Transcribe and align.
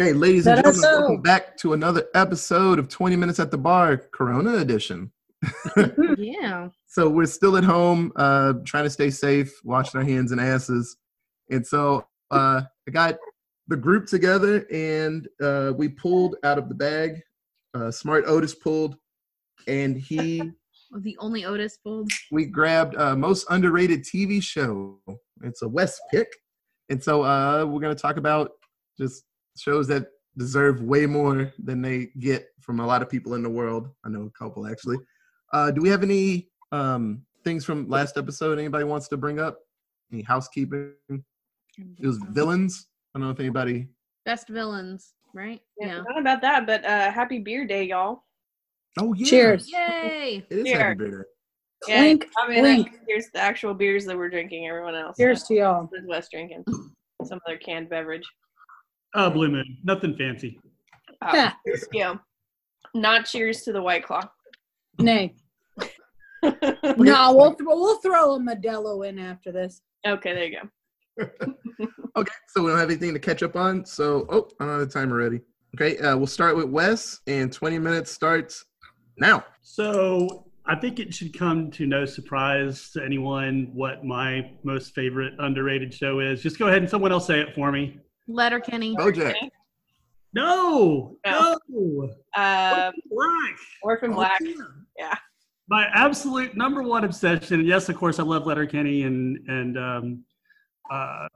Okay, 0.00 0.12
ladies 0.12 0.48
and 0.48 0.56
gentlemen, 0.56 0.82
welcome 0.82 1.22
back 1.22 1.56
to 1.58 1.72
another 1.72 2.06
episode 2.16 2.80
of 2.80 2.88
20 2.88 3.14
Minutes 3.14 3.38
at 3.38 3.52
the 3.52 3.58
Bar, 3.58 3.96
Corona 4.12 4.56
edition. 4.56 5.12
Yeah. 6.18 6.70
So 6.88 7.08
we're 7.08 7.26
still 7.26 7.56
at 7.56 7.62
home, 7.62 8.10
uh, 8.16 8.54
trying 8.64 8.84
to 8.84 8.90
stay 8.90 9.10
safe, 9.10 9.52
washing 9.62 9.98
our 10.00 10.04
hands 10.04 10.32
and 10.32 10.40
asses. 10.40 10.96
And 11.48 11.64
so 11.64 12.08
uh, 12.32 12.62
I 12.88 12.90
got 12.90 13.18
the 13.68 13.76
group 13.76 14.06
together 14.06 14.66
and 14.72 15.28
uh, 15.40 15.74
we 15.76 15.90
pulled 15.90 16.36
out 16.42 16.58
of 16.58 16.68
the 16.68 16.74
bag. 16.74 17.20
Uh, 17.72 17.92
Smart 17.92 18.24
Otis 18.26 18.54
pulled, 18.54 18.96
and 19.68 19.96
he 19.96 20.42
The 20.98 21.16
only 21.20 21.44
Otis 21.44 21.78
pulled. 21.84 22.10
we 22.32 22.46
grabbed 22.46 22.96
uh, 22.96 23.14
most 23.14 23.46
underrated 23.48 24.02
TV 24.02 24.42
show. 24.42 24.98
It's 25.42 25.62
a 25.62 25.68
West 25.68 26.00
pick, 26.10 26.28
and 26.88 27.02
so 27.02 27.22
uh, 27.22 27.64
we're 27.64 27.80
gonna 27.80 27.94
talk 27.94 28.16
about 28.16 28.52
just 28.98 29.24
shows 29.56 29.86
that 29.88 30.06
deserve 30.36 30.82
way 30.82 31.06
more 31.06 31.52
than 31.62 31.80
they 31.80 32.08
get 32.18 32.48
from 32.60 32.80
a 32.80 32.86
lot 32.86 33.02
of 33.02 33.08
people 33.08 33.34
in 33.34 33.42
the 33.42 33.50
world. 33.50 33.88
I 34.04 34.08
know 34.08 34.22
a 34.22 34.30
couple 34.30 34.66
actually. 34.66 34.98
Uh, 35.52 35.70
do 35.70 35.80
we 35.80 35.88
have 35.88 36.02
any 36.02 36.48
um, 36.72 37.22
things 37.44 37.64
from 37.64 37.88
last 37.88 38.16
episode? 38.16 38.58
Anybody 38.58 38.84
wants 38.84 39.08
to 39.08 39.16
bring 39.16 39.38
up? 39.38 39.60
Any 40.12 40.22
housekeeping? 40.22 40.92
It 41.08 42.06
was 42.06 42.18
villains. 42.30 42.88
I 43.14 43.18
don't 43.18 43.28
know 43.28 43.32
if 43.32 43.40
anybody. 43.40 43.88
Best 44.24 44.48
villains, 44.48 45.14
right? 45.32 45.60
Yeah, 45.78 46.02
Not 46.08 46.18
about 46.18 46.40
that, 46.42 46.66
but 46.66 46.84
uh, 46.84 47.10
happy 47.10 47.38
beer 47.38 47.66
day, 47.66 47.84
y'all. 47.84 48.24
Oh 48.98 49.12
yeah. 49.14 49.26
Cheers. 49.26 49.70
Yay. 49.72 50.44
It 50.50 50.58
is 50.58 50.64
Cheers. 50.66 50.78
happy 50.78 50.98
beer 50.98 51.10
day. 51.10 51.24
Yeah, 51.88 52.00
Wink, 52.00 52.26
I 52.38 52.48
mean, 52.48 52.62
wink. 52.62 52.88
uh, 52.88 52.96
here's 53.06 53.26
the 53.34 53.40
actual 53.40 53.74
beers 53.74 54.06
that 54.06 54.16
we're 54.16 54.30
drinking. 54.30 54.66
Everyone 54.66 54.94
else. 54.94 55.16
Cheers 55.18 55.42
to 55.44 55.54
y'all. 55.54 55.88
Is 55.92 56.06
West 56.06 56.30
drinking 56.30 56.64
some 57.24 57.38
other 57.46 57.58
canned 57.58 57.88
beverage. 57.90 58.24
Oh, 59.14 59.30
Blue 59.30 59.48
Moon. 59.48 59.78
Nothing 59.84 60.16
fancy. 60.16 60.58
Uh, 61.22 61.50
Yeah. 61.92 62.14
Not 62.94 63.24
cheers 63.26 63.62
to 63.62 63.72
the 63.72 63.82
White 63.82 64.04
Claw. 64.04 64.22
Nay. 65.00 65.34
okay, 65.80 65.90
No, 66.98 67.34
we'll 67.34 67.54
th- 67.54 67.66
we'll 67.66 67.98
throw 68.00 68.34
a 68.34 68.38
Modelo 68.40 69.08
in 69.08 69.18
after 69.18 69.50
this. 69.50 69.80
Okay, 70.06 70.34
there 70.34 70.44
you 70.46 70.58
go. 70.60 71.46
Okay, 72.16 72.32
so 72.50 72.62
we 72.62 72.70
don't 72.70 72.78
have 72.78 72.90
anything 72.90 73.12
to 73.12 73.18
catch 73.18 73.42
up 73.42 73.56
on. 73.56 73.84
So, 73.84 74.24
oh, 74.30 74.48
I 74.60 74.64
don't 74.66 74.78
have 74.78 74.88
the 74.88 74.94
timer 74.94 75.16
ready. 75.16 75.40
Okay, 75.74 75.98
uh, 75.98 76.16
we'll 76.16 76.28
start 76.28 76.54
with 76.56 76.66
Wes, 76.66 77.18
and 77.26 77.52
20 77.52 77.76
minutes 77.80 78.12
starts 78.12 78.64
now. 79.18 79.44
So 79.62 80.46
I 80.64 80.76
think 80.76 81.00
it 81.00 81.12
should 81.12 81.36
come 81.36 81.72
to 81.72 81.86
no 81.86 82.04
surprise 82.04 82.90
to 82.92 83.02
anyone 83.04 83.68
what 83.74 84.04
my 84.04 84.48
most 84.62 84.94
favorite 84.94 85.32
underrated 85.40 85.92
show 85.92 86.20
is. 86.20 86.40
Just 86.40 86.56
go 86.56 86.68
ahead 86.68 86.82
and 86.82 86.88
someone 86.88 87.10
else 87.10 87.26
say 87.26 87.40
it 87.40 87.52
for 87.56 87.72
me. 87.72 87.98
Letterkenny. 88.28 88.94
Bojack. 88.96 89.34
No, 90.32 91.16
No. 91.24 91.58
no. 91.68 92.08
Uh, 92.36 92.90
Black. 93.10 93.56
Orphan 93.82 94.12
Black. 94.12 94.40
Oh, 94.42 95.10
My 95.68 95.86
absolute 95.94 96.56
number 96.56 96.82
one 96.82 97.04
obsession. 97.04 97.64
Yes, 97.64 97.88
of 97.88 97.96
course, 97.96 98.18
I 98.18 98.22
love 98.24 98.46
Letterkenny 98.46 99.02
and 99.02 99.38
and 99.48 99.78
um, 99.78 100.24
uh, 100.90 101.28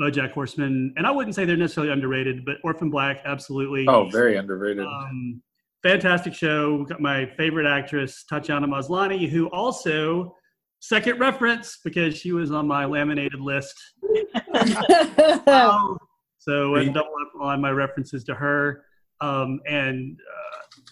BoJack 0.00 0.32
Horseman, 0.32 0.92
and 0.96 1.06
I 1.06 1.10
wouldn't 1.10 1.34
say 1.34 1.44
they're 1.44 1.56
necessarily 1.56 1.92
underrated, 1.92 2.44
but 2.44 2.56
Orphan 2.64 2.90
Black, 2.90 3.20
absolutely. 3.24 3.86
Oh, 3.88 4.08
very 4.10 4.36
underrated. 4.36 4.84
Um, 4.84 5.42
fantastic 5.82 6.34
show. 6.34 6.84
Got 6.84 7.00
my 7.00 7.26
favorite 7.36 7.66
actress, 7.66 8.24
Tatiana 8.28 8.66
Maslany, 8.68 9.28
who 9.28 9.46
also 9.50 10.34
second 10.80 11.18
reference 11.18 11.78
because 11.84 12.16
she 12.16 12.32
was 12.32 12.50
on 12.52 12.66
my 12.66 12.84
laminated 12.86 13.40
list. 13.40 13.74
Um, 15.46 15.98
so 16.46 16.76
I 16.76 16.84
double 16.84 17.10
up 17.20 17.40
on 17.40 17.60
my 17.60 17.70
references 17.70 18.22
to 18.24 18.34
her. 18.34 18.84
Um, 19.20 19.60
and 19.66 20.16
uh, 20.20 20.82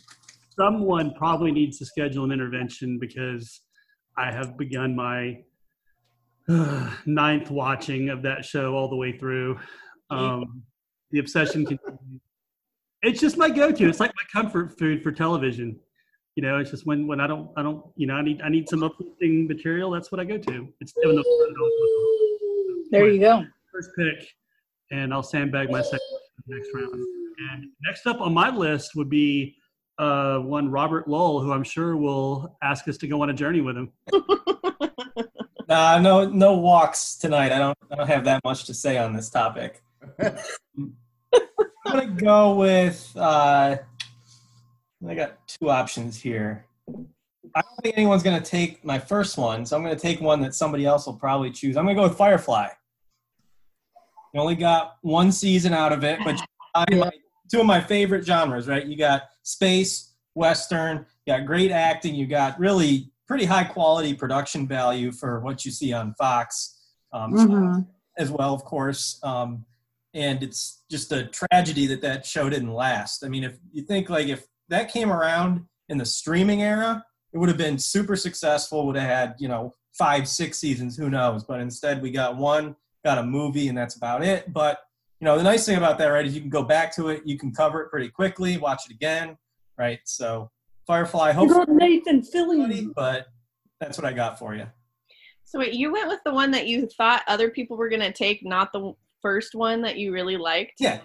someone 0.59 1.15
probably 1.15 1.53
needs 1.53 1.79
to 1.79 1.87
schedule 1.87 2.25
an 2.25 2.33
intervention 2.33 2.99
because 2.99 3.61
I 4.17 4.33
have 4.33 4.57
begun 4.57 4.97
my 4.97 5.43
uh, 6.49 6.91
ninth 7.07 7.51
watching 7.51 8.09
of 8.09 8.23
that 8.23 8.45
show 8.45 8.75
all 8.75 8.89
the 8.89 8.97
way 8.97 9.17
through. 9.17 9.59
Um, 10.11 10.63
the 11.11 11.19
obsession 11.21 11.65
continues. 11.65 12.21
It's 13.03 13.21
just 13.21 13.37
my 13.37 13.51
go-to. 13.51 13.89
It's 13.89 14.01
like 14.01 14.13
my 14.17 14.41
comfort 14.43 14.79
food 14.79 15.03
for 15.03 15.13
television. 15.13 15.79
You 16.37 16.43
know, 16.43 16.59
it's 16.59 16.71
just 16.71 16.87
when 16.87 17.07
when 17.07 17.21
I 17.21 17.27
don't 17.27 17.51
I 17.57 17.63
don't 17.63 17.85
you 17.97 18.07
know 18.07 18.15
I 18.15 18.23
need 18.23 18.41
I 18.43 18.49
need 18.49 18.69
some 18.69 18.83
uplifting 18.83 19.47
material. 19.47 19.91
That's 19.91 20.11
what 20.11 20.21
I 20.21 20.25
go 20.25 20.37
to. 20.37 20.69
It's 20.81 20.93
there 22.91 23.09
you 23.09 23.21
go. 23.21 23.45
first 23.73 23.91
pick, 23.97 24.29
and 24.95 25.13
I'll 25.13 25.23
sandbag 25.23 25.71
my 25.71 25.83
second 25.83 26.01
next 26.47 26.69
round. 26.75 26.93
And 26.93 27.67
next 27.83 28.07
up 28.07 28.21
on 28.21 28.33
my 28.33 28.51
list 28.51 28.95
would 28.95 29.11
be 29.11 29.57
uh, 29.99 30.39
one 30.39 30.71
Robert 30.71 31.09
Lowell, 31.09 31.41
who 31.41 31.53
I'm 31.53 31.65
sure 31.65 31.97
will 31.97 32.57
ask 32.63 32.87
us 32.89 32.97
to 32.99 33.09
go 33.09 33.23
on 33.23 33.31
a 33.31 33.35
journey 33.35 33.61
with 33.61 33.77
him. 33.77 33.93
Nah, 35.67 35.99
no, 35.99 36.29
no 36.29 36.55
walks 36.59 37.17
tonight. 37.17 37.51
I 37.51 37.59
don't, 37.59 37.79
I 37.91 37.97
don't 37.97 38.07
have 38.07 38.25
that 38.25 38.45
much 38.45 38.65
to 38.67 38.75
say 38.75 38.99
on 38.99 39.15
this 39.15 39.31
topic. 39.31 39.83
I'm 40.21 40.93
gonna 41.87 42.07
go 42.09 42.55
with. 42.55 43.11
Uh, 43.17 43.79
I 45.09 45.15
got 45.15 45.39
two 45.49 45.71
options 45.71 46.21
here. 46.21 46.67
I 46.87 47.63
don't 47.63 47.83
think 47.83 47.97
anyone's 47.97 48.23
gonna 48.23 48.43
take 48.43 48.85
my 48.85 48.99
first 48.99 49.39
one, 49.39 49.65
so 49.65 49.75
I'm 49.75 49.83
gonna 49.83 49.97
take 49.97 50.21
one 50.21 50.43
that 50.43 50.55
somebody 50.55 50.85
else 50.85 51.07
will 51.07 51.15
probably 51.15 51.51
choose. 51.51 51.79
I'm 51.79 51.87
gonna 51.87 51.95
go 51.95 52.03
with 52.03 52.19
Firefly. 52.19 52.69
You 54.35 54.41
only 54.41 54.57
got 54.57 54.97
one 55.03 55.31
season 55.31 55.73
out 55.73 55.93
of 55.93 56.03
it, 56.03 56.19
but 56.25 56.41
my- 56.91 57.11
two 57.51 57.61
of 57.61 57.67
my 57.67 57.81
favorite 57.81 58.27
genres, 58.27 58.67
right? 58.67 58.85
You 58.85 58.97
got 58.97 59.23
space, 59.45 60.15
western. 60.35 61.07
You 61.25 61.35
got 61.35 61.47
great 61.47 61.71
acting. 61.71 62.17
You 62.17 62.27
got 62.27 62.59
really 62.59 63.13
pretty 63.29 63.45
high 63.45 63.63
quality 63.65 64.13
production 64.13 64.67
value 64.67 65.13
for 65.13 65.39
what 65.41 65.65
you 65.65 65.71
see 65.71 65.93
on 65.93 66.15
Fox, 66.15 66.77
um, 67.13 67.33
Mhm. 67.33 67.87
as 68.19 68.31
well, 68.31 68.53
of 68.53 68.65
course. 68.65 69.21
Um, 69.23 69.65
and 70.15 70.43
it's 70.43 70.83
just 70.91 71.13
a 71.13 71.27
tragedy 71.27 71.87
that 71.87 72.01
that 72.03 72.27
show 72.27 72.49
didn't 72.51 72.73
last. 72.73 73.25
I 73.25 73.29
mean, 73.29 73.45
if 73.45 73.57
you 73.73 73.83
think 73.83 74.11
like 74.11 74.27
if 74.27 74.47
that 74.69 74.91
came 74.93 75.13
around 75.13 75.67
in 75.89 75.99
the 75.99 76.07
streaming 76.07 76.63
era, 76.63 77.05
it 77.33 77.39
would 77.39 77.49
have 77.49 77.59
been 77.59 77.79
super 77.79 78.17
successful. 78.17 78.87
Would 78.87 78.97
have 78.97 79.09
had 79.09 79.35
you 79.39 79.49
know 79.49 79.75
five, 79.97 80.27
six 80.29 80.59
seasons, 80.59 80.97
who 80.97 81.09
knows? 81.09 81.45
But 81.45 81.61
instead, 81.61 82.03
we 82.03 82.11
got 82.11 82.37
one, 82.37 82.75
got 83.05 83.19
a 83.19 83.23
movie, 83.23 83.69
and 83.69 83.77
that's 83.77 83.97
about 83.97 84.25
it. 84.25 84.53
But 84.53 84.79
you 85.21 85.25
know, 85.27 85.37
the 85.37 85.43
nice 85.45 85.65
thing 85.67 85.77
about 85.77 85.99
that, 85.99 86.07
right, 86.09 86.27
is 86.27 86.35
you 86.35 86.41
can 86.41 86.51
go 86.51 86.63
back 86.63 86.95
to 86.97 87.09
it, 87.09 87.23
you 87.25 87.39
can 87.39 87.53
cover 87.53 87.83
it 87.83 87.91
pretty 87.91 88.09
quickly, 88.09 88.57
watch 88.59 88.83
it 88.91 88.93
again, 88.95 89.37
right? 89.79 90.01
So, 90.05 90.51
Firefly, 90.87 91.29
You 91.29 91.35
hopefully, 91.35 91.67
got 91.67 91.75
Nathan 91.75 92.23
everybody, 92.37 92.83
Fillion. 92.83 92.93
but 92.95 93.27
that's 93.81 93.97
what 93.97 94.05
I 94.07 94.13
got 94.13 94.39
for 94.39 94.55
you. 94.55 94.67
So 95.45 95.59
wait, 95.61 95.73
you 95.75 95.93
went 95.93 96.09
with 96.09 96.21
the 96.25 96.33
one 96.35 96.51
that 96.51 96.67
you 96.67 96.89
thought 96.97 97.23
other 97.29 97.49
people 97.51 97.77
were 97.77 97.89
gonna 97.89 98.13
take, 98.13 98.45
not 98.45 98.73
the 98.73 98.93
first 99.23 99.55
one 99.55 99.81
that 99.83 99.97
you 99.97 100.13
really 100.13 100.37
liked. 100.37 100.75
Yeah, 100.81 101.01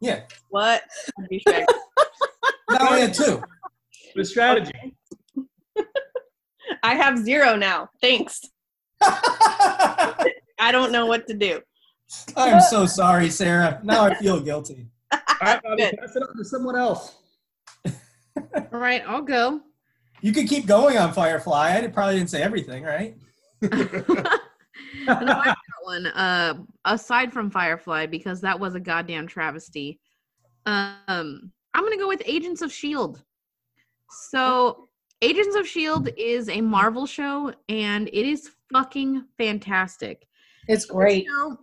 yeah. 0.00 0.22
What? 0.50 0.82
a 1.18 1.22
douchebag. 1.32 1.64
Now 2.70 2.88
I 2.88 2.98
had 2.98 3.14
two. 3.14 3.42
The 4.16 4.24
strategy. 4.24 4.72
I 6.82 6.94
have 6.94 7.16
zero 7.18 7.54
now. 7.56 7.88
Thanks. 8.00 8.40
I 10.58 10.72
don't 10.72 10.92
know 10.92 11.06
what 11.06 11.26
to 11.28 11.34
do. 11.34 11.60
I'm 12.36 12.60
so 12.60 12.86
sorry, 12.86 13.30
Sarah. 13.30 13.80
Now 13.82 14.04
I 14.04 14.14
feel 14.14 14.40
guilty. 14.40 14.86
All 15.12 15.18
right, 15.42 15.62
Bobby, 15.62 15.82
Good. 15.82 15.98
pass 15.98 16.16
it 16.16 16.22
on 16.22 16.36
to 16.36 16.44
someone 16.44 16.76
else. 16.76 17.16
All 17.86 18.78
right, 18.78 19.02
I'll 19.06 19.22
go. 19.22 19.60
You 20.20 20.32
could 20.32 20.48
keep 20.48 20.66
going 20.66 20.96
on 20.96 21.12
Firefly. 21.12 21.76
I 21.76 21.86
probably 21.88 22.16
didn't 22.16 22.30
say 22.30 22.42
everything, 22.42 22.84
right? 22.84 23.16
no, 23.62 23.70
I 25.06 25.44
got 25.44 25.56
one. 25.82 26.06
Uh, 26.06 26.54
aside 26.84 27.32
from 27.32 27.50
Firefly, 27.50 28.06
because 28.06 28.40
that 28.40 28.58
was 28.58 28.74
a 28.74 28.80
goddamn 28.80 29.26
travesty. 29.26 30.00
Um, 30.66 31.52
I'm 31.74 31.84
gonna 31.84 31.96
go 31.96 32.08
with 32.08 32.22
Agents 32.24 32.62
of 32.62 32.72
Shield. 32.72 33.22
So, 34.10 34.88
Agents 35.22 35.56
of 35.56 35.66
Shield 35.66 36.08
is 36.16 36.48
a 36.48 36.60
Marvel 36.60 37.06
show, 37.06 37.52
and 37.68 38.08
it 38.08 38.26
is 38.26 38.50
fucking 38.72 39.24
fantastic. 39.38 40.26
It's 40.68 40.84
great. 40.84 41.26
show, 41.26 41.56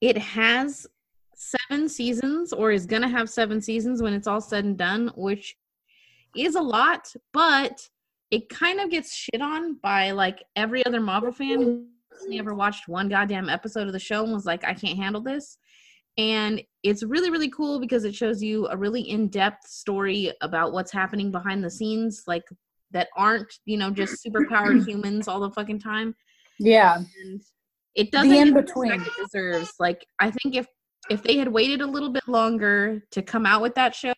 it 0.00 0.16
has 0.18 0.86
seven 1.34 1.88
seasons, 1.88 2.52
or 2.52 2.70
is 2.72 2.86
gonna 2.86 3.08
have 3.08 3.28
seven 3.30 3.60
seasons 3.60 4.02
when 4.02 4.12
it's 4.12 4.26
all 4.26 4.40
said 4.40 4.64
and 4.64 4.76
done, 4.76 5.10
which 5.16 5.56
is 6.36 6.54
a 6.56 6.60
lot, 6.60 7.12
but 7.32 7.88
it 8.30 8.48
kind 8.48 8.80
of 8.80 8.90
gets 8.90 9.14
shit 9.14 9.40
on 9.40 9.74
by 9.82 10.10
like 10.10 10.42
every 10.56 10.84
other 10.84 11.00
Marvel 11.00 11.32
fan 11.32 11.60
who 11.62 11.86
ever 12.32 12.54
watched 12.54 12.88
one 12.88 13.08
goddamn 13.08 13.48
episode 13.48 13.86
of 13.86 13.92
the 13.92 13.98
show 13.98 14.22
and 14.24 14.32
was 14.32 14.44
like, 14.44 14.64
I 14.64 14.74
can't 14.74 14.98
handle 14.98 15.22
this. 15.22 15.56
And 16.18 16.60
it's 16.82 17.02
really, 17.04 17.30
really 17.30 17.48
cool 17.48 17.78
because 17.80 18.04
it 18.04 18.14
shows 18.14 18.42
you 18.42 18.66
a 18.68 18.76
really 18.76 19.02
in 19.02 19.28
depth 19.28 19.66
story 19.68 20.32
about 20.42 20.72
what's 20.72 20.92
happening 20.92 21.30
behind 21.30 21.62
the 21.64 21.70
scenes, 21.70 22.24
like 22.26 22.42
that 22.90 23.08
aren't, 23.16 23.52
you 23.64 23.76
know, 23.78 23.90
just 23.90 24.24
superpowered 24.24 24.84
humans 24.88 25.28
all 25.28 25.40
the 25.40 25.50
fucking 25.50 25.78
time 25.78 26.14
Yeah. 26.58 26.96
and 27.22 27.40
it 27.98 28.10
doesn't 28.12 28.30
The 28.30 28.38
in-between. 28.40 28.90
respect 28.92 29.08
it 29.18 29.22
deserves. 29.24 29.72
Like 29.78 30.06
I 30.20 30.30
think 30.30 30.54
if 30.54 30.66
if 31.10 31.22
they 31.22 31.36
had 31.36 31.48
waited 31.48 31.80
a 31.80 31.86
little 31.86 32.10
bit 32.10 32.26
longer 32.28 33.02
to 33.10 33.22
come 33.22 33.44
out 33.46 33.60
with 33.62 33.74
that 33.74 33.94
show, 33.94 34.14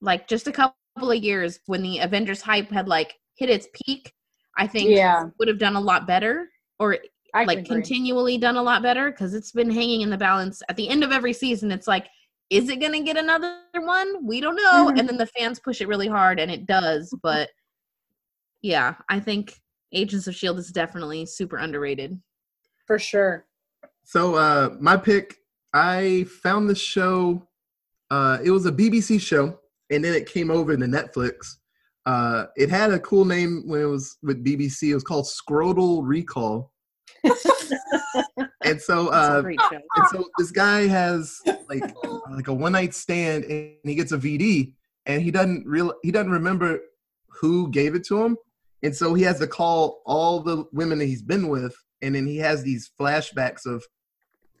like 0.00 0.28
just 0.28 0.46
a 0.46 0.52
couple 0.52 0.74
of 1.10 1.16
years 1.22 1.58
when 1.66 1.82
the 1.82 1.98
Avengers 1.98 2.40
hype 2.42 2.70
had 2.70 2.86
like 2.88 3.14
hit 3.36 3.48
its 3.50 3.66
peak, 3.84 4.12
I 4.58 4.66
think 4.66 4.90
Yeah. 4.90 5.24
would 5.38 5.48
have 5.48 5.58
done 5.58 5.76
a 5.76 5.80
lot 5.80 6.06
better 6.06 6.48
or 6.78 6.98
I 7.34 7.44
like 7.44 7.64
continually 7.64 8.36
done 8.36 8.56
a 8.56 8.62
lot 8.62 8.82
better 8.82 9.10
because 9.10 9.32
it's 9.34 9.52
been 9.52 9.70
hanging 9.70 10.02
in 10.02 10.10
the 10.10 10.18
balance 10.18 10.62
at 10.68 10.76
the 10.76 10.88
end 10.88 11.02
of 11.02 11.12
every 11.12 11.32
season 11.32 11.70
it's 11.72 11.86
like 11.88 12.06
is 12.50 12.68
it 12.68 12.78
going 12.80 12.92
to 12.92 13.00
get 13.00 13.16
another 13.16 13.56
one 13.80 14.26
we 14.26 14.38
don't 14.42 14.56
know 14.56 14.90
Mhm. 14.92 14.98
and 14.98 15.08
then 15.08 15.16
the 15.16 15.26
fans 15.38 15.58
push 15.58 15.80
it 15.80 15.88
really 15.88 16.08
hard 16.08 16.38
and 16.38 16.50
it 16.50 16.66
does 16.66 17.10
but 17.22 17.48
yeah 18.60 18.94
i 19.08 19.18
think 19.18 19.54
agents 19.92 20.26
of 20.26 20.34
shield 20.34 20.58
is 20.58 20.68
definitely 20.70 21.24
super 21.24 21.56
underrated 21.56 22.20
for 22.86 22.98
sure. 22.98 23.46
So 24.04 24.34
uh 24.34 24.70
my 24.80 24.96
pick, 24.96 25.36
I 25.72 26.26
found 26.42 26.68
the 26.68 26.74
show. 26.74 27.48
Uh, 28.10 28.38
it 28.44 28.50
was 28.50 28.66
a 28.66 28.72
BBC 28.72 29.20
show, 29.20 29.58
and 29.90 30.04
then 30.04 30.14
it 30.14 30.30
came 30.30 30.50
over 30.50 30.76
to 30.76 30.84
Netflix. 30.84 31.56
Uh, 32.04 32.46
it 32.56 32.68
had 32.68 32.90
a 32.90 32.98
cool 33.00 33.24
name 33.24 33.62
when 33.66 33.80
it 33.80 33.86
was 33.86 34.18
with 34.22 34.44
BBC. 34.44 34.90
It 34.90 34.94
was 34.94 35.04
called 35.04 35.26
Scrotal 35.26 36.02
Recall. 36.04 36.72
and 38.64 38.80
so 38.80 39.08
uh, 39.08 39.42
and 39.44 40.08
so 40.10 40.24
this 40.38 40.50
guy 40.50 40.86
has 40.86 41.40
like 41.68 41.84
like 42.30 42.48
a 42.48 42.52
one 42.52 42.72
night 42.72 42.94
stand 42.94 43.44
and 43.44 43.76
he 43.84 43.94
gets 43.94 44.12
a 44.12 44.18
VD 44.18 44.72
and 45.06 45.22
he 45.22 45.30
doesn't 45.30 45.66
real 45.66 45.94
he 46.02 46.10
doesn't 46.10 46.32
remember 46.32 46.80
who 47.28 47.70
gave 47.70 47.94
it 47.94 48.04
to 48.06 48.22
him 48.22 48.36
and 48.82 48.94
so 48.94 49.14
he 49.14 49.22
has 49.22 49.38
to 49.38 49.46
call 49.46 50.02
all 50.06 50.40
the 50.40 50.64
women 50.72 50.98
that 50.98 51.06
he's 51.06 51.22
been 51.22 51.48
with 51.48 51.74
and 52.02 52.14
then 52.14 52.26
he 52.26 52.36
has 52.36 52.62
these 52.62 52.90
flashbacks 53.00 53.64
of 53.66 53.82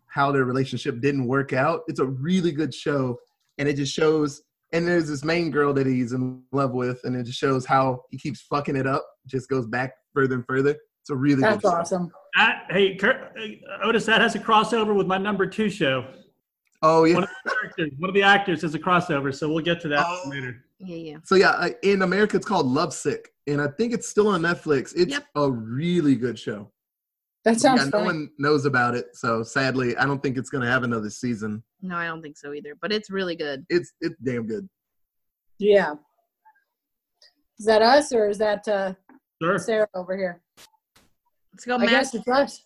how 0.06 0.30
their 0.32 0.44
relationship 0.44 1.00
didn't 1.00 1.26
work 1.26 1.52
out 1.52 1.82
it's 1.88 2.00
a 2.00 2.06
really 2.06 2.52
good 2.52 2.72
show 2.74 3.18
and 3.58 3.68
it 3.68 3.76
just 3.76 3.92
shows 3.94 4.42
and 4.72 4.86
there's 4.88 5.08
this 5.08 5.22
main 5.24 5.50
girl 5.50 5.72
that 5.74 5.86
he's 5.86 6.12
in 6.12 6.42
love 6.52 6.72
with 6.72 7.00
and 7.04 7.14
it 7.16 7.24
just 7.24 7.38
shows 7.38 7.66
how 7.66 8.00
he 8.10 8.16
keeps 8.18 8.40
fucking 8.42 8.76
it 8.76 8.86
up 8.86 9.04
just 9.26 9.48
goes 9.48 9.66
back 9.66 9.92
further 10.14 10.36
and 10.36 10.44
further 10.46 10.70
it's 11.00 11.10
a 11.10 11.16
really 11.16 11.42
That's 11.42 11.56
good 11.62 11.68
show. 11.68 11.76
awesome. 11.76 12.12
That, 12.36 12.66
hey, 12.70 12.94
Kurt, 12.94 13.32
uh, 13.36 13.84
Otis, 13.86 14.06
that 14.06 14.20
has 14.20 14.36
a 14.36 14.38
crossover 14.38 14.94
with 14.94 15.08
my 15.08 15.18
number 15.18 15.46
two 15.48 15.68
show. 15.68 16.06
oh 16.80 17.02
yeah 17.04 17.14
One 17.16 17.24
of 17.24 17.28
the 17.44 17.50
characters, 17.50 17.90
one 17.98 18.08
of 18.08 18.14
the 18.14 18.22
actors 18.22 18.62
has 18.62 18.74
a 18.76 18.78
crossover, 18.78 19.34
so 19.34 19.48
we'll 19.52 19.64
get 19.64 19.80
to 19.80 19.88
that 19.88 20.04
Oh. 20.06 20.22
later. 20.28 20.54
yeah 20.78 20.96
yeah 20.96 21.16
So 21.24 21.34
yeah, 21.34 21.70
in 21.82 22.02
America 22.02 22.36
it's 22.36 22.46
called 22.46 22.66
Lovesick, 22.66 23.30
and 23.48 23.60
I 23.60 23.66
think 23.76 23.92
it's 23.92 24.08
still 24.08 24.28
on 24.28 24.42
Netflix. 24.42 24.92
It's 24.94 25.10
Yep. 25.10 25.24
a 25.34 25.50
really 25.50 26.14
good 26.14 26.38
show. 26.38 26.70
That 27.44 27.60
sounds 27.60 27.82
yeah, 27.84 27.90
no 27.98 28.04
one 28.04 28.30
knows 28.38 28.66
about 28.66 28.94
it, 28.94 29.16
so 29.16 29.42
sadly, 29.42 29.96
I 29.96 30.04
don't 30.06 30.22
think 30.22 30.36
it's 30.38 30.48
gonna 30.50 30.70
have 30.70 30.84
another 30.84 31.10
season. 31.10 31.62
no 31.82 31.96
i 31.96 32.06
don't 32.06 32.22
think 32.22 32.36
so 32.36 32.52
either 32.52 32.74
but 32.80 32.92
it's 32.92 33.10
really 33.10 33.34
good 33.36 33.64
It's 33.68 33.92
it's 34.00 34.14
damn 34.22 34.46
good. 34.46 34.68
Yeah. 35.58 35.94
Is 37.58 37.66
that 37.66 37.82
us 37.82 38.12
or 38.12 38.28
is 38.28 38.38
that 38.38 38.66
uh, 38.68 38.94
Sure. 39.42 39.58
Sarah 39.58 39.88
over 39.94 40.16
here? 40.16 40.40
let's 41.52 41.64
go 41.64 41.74
I 41.74 41.78
matt 41.78 41.90
guess 41.90 42.14
it's 42.14 42.28
us. 42.28 42.62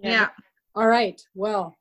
yeah 0.00 0.28
All 0.76 0.88
right. 0.88 1.20
Well, 1.34 1.74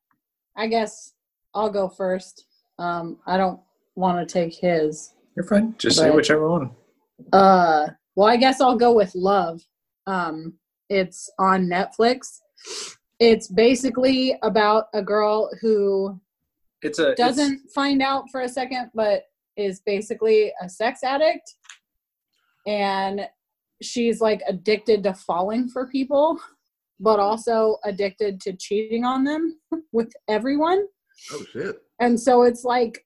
I 0.56 0.68
guess 0.68 1.14
I'll 1.56 1.70
go 1.72 1.88
first. 1.90 2.46
Um, 2.80 3.18
I 3.26 3.38
don't 3.38 3.60
want 3.96 4.18
to 4.28 4.32
take 4.32 4.54
his. 4.56 5.14
You're 5.36 5.46
fine. 5.48 5.74
Just 5.80 5.98
say 5.98 6.10
whichever 6.12 6.48
one. 6.50 6.70
Uh, 7.32 7.88
well, 8.16 8.28
I 8.28 8.38
guess 8.38 8.62
I'll 8.62 8.76
go 8.78 8.92
with 8.94 9.14
Love. 9.16 9.62
Um, 10.06 10.54
it's 10.94 11.30
on 11.40 11.66
Netflix. 11.66 12.42
It's 13.20 13.48
basically 13.48 14.38
about 14.44 14.86
a 14.94 15.02
girl 15.02 15.50
who 15.62 16.20
It's 16.82 17.00
a 17.00 17.16
doesn't 17.16 17.70
find 17.72 18.02
out 18.02 18.30
for 18.32 18.42
a 18.42 18.50
second, 18.50 18.92
but 18.94 19.24
is 19.58 19.82
basically 19.86 20.52
a 20.62 20.70
sex 20.70 21.04
addict. 21.04 21.56
And 22.68 23.28
she's 23.82 24.22
like 24.22 24.42
addicted 24.48 25.04
to 25.04 25.14
falling 25.14 25.68
for 25.68 25.88
people, 25.88 26.40
but 27.00 27.20
also 27.20 27.78
addicted 27.84 28.40
to 28.42 28.54
cheating 28.54 29.04
on 29.04 29.24
them 29.24 29.60
with 29.92 30.12
everyone. 30.28 30.86
Oh 31.32 31.44
shit. 31.52 31.78
And 32.00 32.20
so 32.20 32.44
it's 32.44 32.64
like 32.64 33.06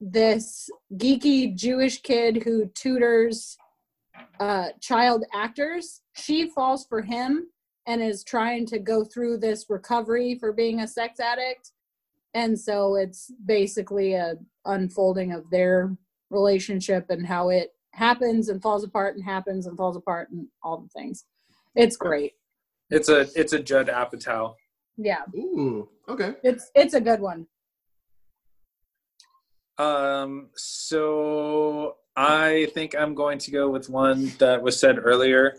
this 0.00 0.68
geeky 0.94 1.54
Jewish 1.54 2.02
kid 2.02 2.42
who 2.44 2.66
tutors 2.74 3.56
uh, 4.40 4.68
child 4.80 5.24
actors. 5.34 6.02
She 6.16 6.48
falls 6.48 6.86
for 6.86 7.02
him 7.02 7.48
and 7.86 8.02
is 8.02 8.24
trying 8.24 8.66
to 8.66 8.78
go 8.78 9.04
through 9.04 9.38
this 9.38 9.66
recovery 9.68 10.36
for 10.38 10.52
being 10.52 10.80
a 10.80 10.88
sex 10.88 11.20
addict. 11.20 11.72
And 12.34 12.58
so 12.58 12.96
it's 12.96 13.32
basically 13.44 14.14
a 14.14 14.36
unfolding 14.64 15.32
of 15.32 15.48
their 15.50 15.96
relationship 16.30 17.06
and 17.10 17.26
how 17.26 17.50
it 17.50 17.72
happens 17.92 18.48
and 18.48 18.60
falls 18.60 18.84
apart 18.84 19.16
and 19.16 19.24
happens 19.24 19.66
and 19.66 19.76
falls 19.76 19.96
apart 19.96 20.30
and 20.30 20.46
all 20.62 20.78
the 20.78 20.88
things. 20.88 21.24
It's 21.74 21.96
great. 21.96 22.32
it's 22.90 23.08
a 23.08 23.26
it's 23.34 23.52
a 23.52 23.58
Judd 23.58 23.88
Apatow. 23.88 24.54
Yeah, 24.96 25.22
Ooh. 25.36 25.88
Okay. 26.08 26.34
it's 26.42 26.70
it's 26.74 26.94
a 26.94 27.00
good 27.00 27.20
one. 27.20 27.46
Um, 29.78 30.48
so 30.56 31.96
I 32.16 32.68
think 32.72 32.94
I'm 32.94 33.14
going 33.14 33.38
to 33.40 33.50
go 33.50 33.68
with 33.68 33.90
one 33.90 34.32
that 34.38 34.62
was 34.62 34.80
said 34.80 34.98
earlier. 35.02 35.56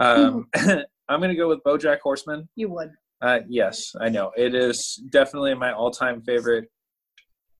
Um, 0.00 0.48
I'm 0.54 1.20
going 1.20 1.30
to 1.30 1.36
go 1.36 1.48
with 1.48 1.62
BoJack 1.62 2.00
Horseman. 2.00 2.48
You 2.56 2.70
would. 2.70 2.90
Uh, 3.22 3.40
yes, 3.48 3.94
I 4.00 4.08
know 4.08 4.32
it 4.36 4.54
is 4.54 5.00
definitely 5.10 5.54
my 5.54 5.72
all-time 5.72 6.22
favorite 6.22 6.68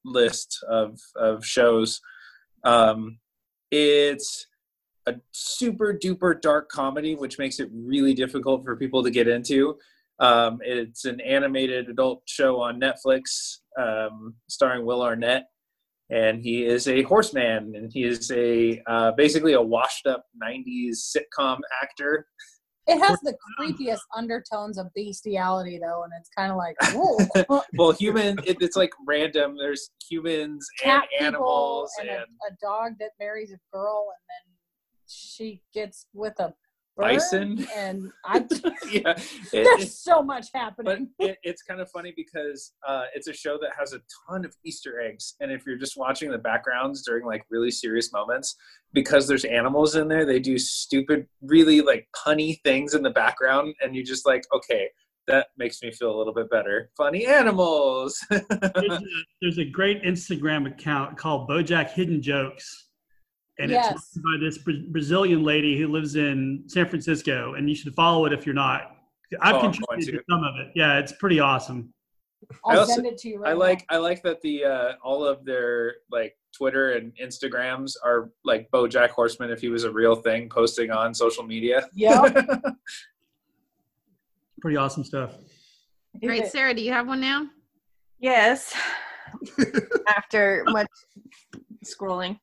list 0.04 0.64
of 0.68 0.98
of 1.16 1.44
shows. 1.44 2.00
Um, 2.64 3.18
it's 3.70 4.46
a 5.06 5.16
super 5.32 5.92
duper 5.92 6.40
dark 6.40 6.70
comedy, 6.70 7.14
which 7.14 7.38
makes 7.38 7.60
it 7.60 7.68
really 7.72 8.14
difficult 8.14 8.64
for 8.64 8.76
people 8.76 9.02
to 9.02 9.10
get 9.10 9.28
into. 9.28 9.76
Um, 10.18 10.60
it's 10.62 11.04
an 11.04 11.20
animated 11.20 11.88
adult 11.88 12.22
show 12.26 12.60
on 12.60 12.80
Netflix, 12.80 13.58
um, 13.78 14.34
starring 14.48 14.84
Will 14.84 15.02
Arnett, 15.02 15.46
and 16.10 16.42
he 16.42 16.64
is 16.64 16.88
a 16.88 17.02
horseman, 17.02 17.74
and 17.76 17.92
he 17.92 18.04
is 18.04 18.30
a 18.32 18.82
uh, 18.86 19.12
basically 19.12 19.52
a 19.54 19.62
washed-up 19.62 20.24
'90s 20.42 21.16
sitcom 21.16 21.58
actor. 21.82 22.26
It 22.86 22.98
has 22.98 23.20
the 23.20 23.36
creepiest 23.58 24.00
undertones 24.16 24.76
of 24.76 24.88
bestiality, 24.94 25.78
though, 25.78 26.02
and 26.02 26.12
it's 26.18 26.30
kind 26.36 26.50
of 26.50 26.56
like, 26.58 26.76
whoa, 26.92 27.62
well, 27.74 27.92
human. 27.92 28.38
It, 28.44 28.56
it's 28.60 28.76
like 28.76 28.90
random. 29.06 29.56
There's 29.56 29.90
humans 30.08 30.66
cat 30.80 31.04
and 31.18 31.28
animals, 31.28 31.92
and 32.00 32.08
and, 32.08 32.18
a, 32.20 32.52
a 32.52 32.56
dog 32.60 32.94
that 32.98 33.10
marries 33.20 33.52
a 33.52 33.58
girl, 33.72 34.08
and 34.08 34.24
then 34.28 34.56
she 35.06 35.62
gets 35.72 36.06
with 36.12 36.38
a 36.40 36.52
Bison? 36.96 37.66
and 37.76 38.10
I. 38.24 38.44
yeah. 38.90 39.14
It, 39.52 39.64
There's 39.64 39.82
it's, 39.82 39.98
so 39.98 40.22
much 40.22 40.46
but 40.52 40.60
happening. 40.60 41.08
it, 41.18 41.38
it's 41.42 41.62
kind 41.62 41.80
of 41.80 41.90
funny 41.90 42.12
because 42.16 42.72
uh, 42.86 43.04
it's 43.14 43.26
a 43.26 43.32
show 43.32 43.58
that 43.60 43.70
has 43.78 43.92
a 43.94 44.00
ton 44.28 44.44
of 44.44 44.54
Easter 44.64 45.00
eggs, 45.00 45.34
and 45.40 45.50
if 45.50 45.66
you're 45.66 45.78
just 45.78 45.96
watching 45.96 46.30
the 46.30 46.38
backgrounds 46.38 47.02
during 47.04 47.24
like 47.26 47.44
really 47.50 47.70
serious 47.70 48.12
moments, 48.12 48.56
because 48.92 49.26
there's 49.26 49.44
animals 49.44 49.96
in 49.96 50.08
there, 50.08 50.24
they 50.24 50.38
do 50.38 50.58
stupid, 50.58 51.26
really 51.42 51.80
like 51.80 52.08
punny 52.14 52.60
things 52.62 52.94
in 52.94 53.02
the 53.02 53.10
background, 53.10 53.74
and 53.80 53.96
you 53.96 54.04
just 54.04 54.26
like, 54.26 54.44
okay, 54.54 54.88
that 55.26 55.48
makes 55.56 55.82
me 55.82 55.90
feel 55.92 56.14
a 56.14 56.16
little 56.18 56.34
bit 56.34 56.50
better. 56.50 56.90
Funny 56.96 57.26
animals. 57.26 58.24
There's 58.30 58.44
a, 58.50 59.00
there's 59.40 59.58
a 59.58 59.64
great 59.64 60.02
Instagram 60.02 60.66
account 60.66 61.16
called 61.16 61.48
BoJack 61.48 61.90
Hidden 61.90 62.20
Jokes, 62.20 62.89
and 63.60 63.70
Yes. 63.70 63.92
it's 63.94 64.16
by 64.18 64.36
this 64.40 64.58
Bra- 64.58 64.74
Brazilian 64.88 65.44
lady 65.44 65.78
who 65.78 65.88
lives 65.88 66.16
in 66.16 66.64
San 66.66 66.88
Francisco, 66.88 67.54
and 67.54 67.68
you 67.68 67.74
should 67.74 67.94
follow 67.94 68.24
it 68.26 68.32
if 68.32 68.46
you're 68.46 68.54
not. 68.54 68.96
I've 69.40 69.56
Oh, 69.56 69.60
contributed 69.60 70.14
to 70.14 70.18
to. 70.18 70.24
some 70.28 70.42
of 70.42 70.56
it. 70.58 70.72
Yeah, 70.74 70.98
it's 70.98 71.12
pretty 71.12 71.38
awesome. 71.40 71.92
I 72.64 72.72
I'll 72.72 72.80
also- 72.80 72.94
send 72.94 73.06
it 73.06 73.18
to 73.18 73.28
you 73.28 73.38
right 73.38 73.50
I 73.50 73.52
like 73.52 73.84
I 73.90 73.98
like 73.98 74.22
that 74.22 74.40
the 74.40 74.64
uh, 74.64 74.92
all 75.04 75.24
of 75.24 75.44
their 75.44 75.96
like 76.10 76.36
Twitter 76.56 76.92
and 76.92 77.12
Instagrams 77.16 77.92
are 78.02 78.30
like 78.44 78.68
BoJack 78.72 79.10
Horseman 79.10 79.50
if 79.50 79.60
he 79.60 79.68
was 79.68 79.84
a 79.84 79.92
real 79.92 80.16
thing 80.16 80.48
posting 80.48 80.90
on 80.90 81.14
social 81.14 81.44
media. 81.44 81.86
Yeah. 81.94 82.22
Pretty 84.60 84.76
awesome 84.76 85.04
stuff. 85.04 85.34
great 86.22 86.46
sarah 86.48 86.74
do 86.74 86.82
you 86.82 86.92
have 86.92 87.06
one 87.06 87.20
now 87.20 87.46
Yes. 88.18 88.74
After 90.16 90.64
much 90.66 90.88
scrolling. 91.84 92.38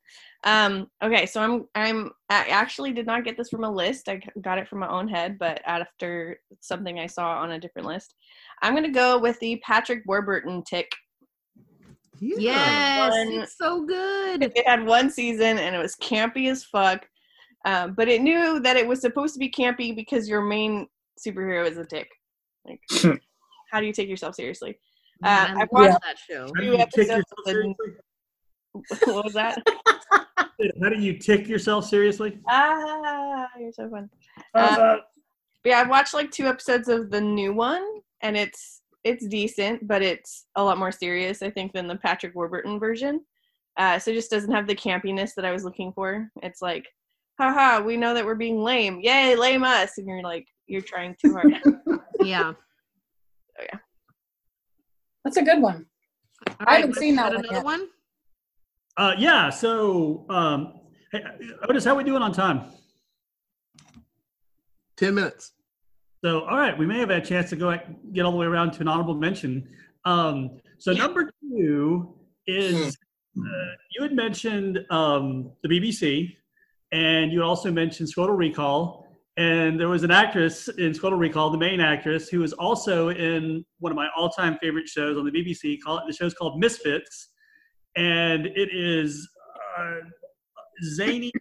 Um, 0.48 0.88
okay, 1.04 1.26
so 1.26 1.42
I'm 1.42 1.66
I'm 1.74 2.10
I 2.30 2.46
actually 2.48 2.92
did 2.94 3.04
not 3.04 3.22
get 3.22 3.36
this 3.36 3.50
from 3.50 3.64
a 3.64 3.70
list. 3.70 4.08
I 4.08 4.18
got 4.40 4.56
it 4.56 4.66
from 4.66 4.78
my 4.78 4.88
own 4.88 5.06
head, 5.06 5.38
but 5.38 5.60
after 5.66 6.40
something 6.60 6.98
I 6.98 7.06
saw 7.06 7.40
on 7.42 7.50
a 7.50 7.60
different 7.60 7.86
list. 7.86 8.14
I'm 8.62 8.74
gonna 8.74 8.90
go 8.90 9.18
with 9.18 9.38
the 9.40 9.56
Patrick 9.56 10.04
Warburton 10.06 10.62
tick. 10.62 10.90
yes 12.18 13.10
One- 13.10 13.42
it's 13.42 13.58
so 13.58 13.84
good 13.84 14.42
It 14.42 14.66
had 14.66 14.86
one 14.86 15.10
season 15.10 15.58
and 15.58 15.76
it 15.76 15.78
was 15.78 15.94
campy 15.96 16.50
as 16.50 16.64
fuck. 16.64 17.06
Um, 17.66 17.92
but 17.92 18.08
it 18.08 18.22
knew 18.22 18.58
that 18.60 18.78
it 18.78 18.86
was 18.88 19.02
supposed 19.02 19.34
to 19.34 19.38
be 19.38 19.50
campy 19.50 19.94
because 19.94 20.30
your 20.30 20.40
main 20.40 20.86
superhero 21.18 21.68
is 21.68 21.76
a 21.76 21.84
tick. 21.84 22.08
Like, 22.64 22.80
how 23.70 23.80
do 23.80 23.86
you 23.86 23.92
take 23.92 24.08
yourself 24.08 24.34
seriously? 24.34 24.78
Man, 25.20 25.60
I've 25.60 25.68
watched 25.72 25.90
love 25.90 26.00
that 26.04 26.16
show. 26.16 26.46
How 26.54 26.62
do 26.62 26.70
Two 26.70 26.72
you 26.72 26.86
tick 26.94 27.10
episodes 27.10 27.24
what 29.04 29.24
was 29.24 29.34
that? 29.34 29.62
How 30.82 30.88
do 30.88 31.00
you 31.00 31.18
tick 31.18 31.46
yourself 31.48 31.86
seriously? 31.86 32.38
ah, 32.48 33.46
you're 33.58 33.72
so 33.72 33.88
fun. 33.88 34.10
Uh, 34.54 34.58
Uh, 34.58 34.96
yeah, 35.64 35.80
I've 35.80 35.88
watched 35.90 36.14
like 36.14 36.30
two 36.30 36.46
episodes 36.46 36.88
of 36.88 37.10
the 37.10 37.20
new 37.20 37.52
one, 37.52 37.84
and 38.22 38.36
it's 38.36 38.82
it's 39.04 39.26
decent, 39.26 39.86
but 39.86 40.02
it's 40.02 40.46
a 40.56 40.64
lot 40.64 40.78
more 40.78 40.92
serious, 40.92 41.42
I 41.42 41.50
think, 41.50 41.72
than 41.72 41.86
the 41.86 41.96
Patrick 41.96 42.34
Warburton 42.34 42.78
version. 42.78 43.20
Uh, 43.76 43.98
so 43.98 44.10
it 44.10 44.14
just 44.14 44.30
doesn't 44.30 44.50
have 44.50 44.66
the 44.66 44.74
campiness 44.74 45.34
that 45.36 45.44
I 45.44 45.52
was 45.52 45.64
looking 45.64 45.92
for. 45.92 46.28
It's 46.42 46.60
like, 46.60 46.84
haha, 47.38 47.80
we 47.80 47.96
know 47.96 48.12
that 48.12 48.24
we're 48.24 48.34
being 48.34 48.60
lame. 48.62 49.00
Yay, 49.00 49.36
lame 49.36 49.62
us. 49.62 49.98
And 49.98 50.06
you're 50.08 50.22
like, 50.22 50.46
you're 50.66 50.82
trying 50.82 51.14
too 51.24 51.32
hard. 51.32 51.52
Yeah. 52.20 52.52
Oh 53.60 53.64
yeah. 53.72 53.78
That's 55.24 55.36
a 55.36 55.42
good 55.42 55.62
one. 55.62 55.86
All 56.48 56.56
I 56.60 56.80
haven't 56.80 56.96
seen 56.96 57.14
that 57.14 57.32
one 57.32 57.44
another 57.44 57.54
yet. 57.54 57.64
one. 57.64 57.88
Uh, 58.98 59.14
yeah. 59.16 59.48
So, 59.48 60.26
um, 60.28 60.74
hey, 61.12 61.22
Otis, 61.68 61.84
how 61.84 61.94
we 61.94 62.04
doing 62.04 62.20
on 62.20 62.32
time? 62.32 62.72
Ten 64.96 65.14
minutes. 65.14 65.52
So, 66.24 66.40
all 66.40 66.56
right, 66.56 66.76
we 66.76 66.84
may 66.84 66.98
have 66.98 67.10
had 67.10 67.22
a 67.22 67.24
chance 67.24 67.48
to 67.50 67.56
go 67.56 67.78
get 68.12 68.24
all 68.24 68.32
the 68.32 68.36
way 68.36 68.46
around 68.46 68.72
to 68.72 68.80
an 68.80 68.88
honorable 68.88 69.14
mention. 69.14 69.68
Um, 70.04 70.60
so, 70.78 70.92
number 70.92 71.30
two 71.40 72.12
is 72.48 72.96
uh, 73.38 73.42
you 73.94 74.02
had 74.02 74.12
mentioned 74.12 74.84
um, 74.90 75.52
the 75.62 75.68
BBC, 75.68 76.34
and 76.90 77.32
you 77.32 77.42
also 77.44 77.70
mentioned 77.70 78.10
Total 78.12 78.34
Recall. 78.34 79.06
And 79.36 79.78
there 79.78 79.88
was 79.88 80.02
an 80.02 80.10
actress 80.10 80.66
in 80.66 80.92
Total 80.92 81.16
Recall, 81.16 81.50
the 81.50 81.58
main 81.58 81.80
actress, 81.80 82.28
who 82.28 82.40
was 82.40 82.52
also 82.54 83.10
in 83.10 83.64
one 83.78 83.92
of 83.92 83.96
my 83.96 84.08
all-time 84.16 84.58
favorite 84.60 84.88
shows 84.88 85.16
on 85.16 85.24
the 85.24 85.30
BBC. 85.30 85.78
Called 85.80 86.00
the 86.08 86.12
show's 86.12 86.34
called 86.34 86.58
Misfits, 86.58 87.28
and 87.96 88.46
it 88.46 88.68
is 88.72 89.28
uh, 89.78 89.96
zany, 90.94 91.32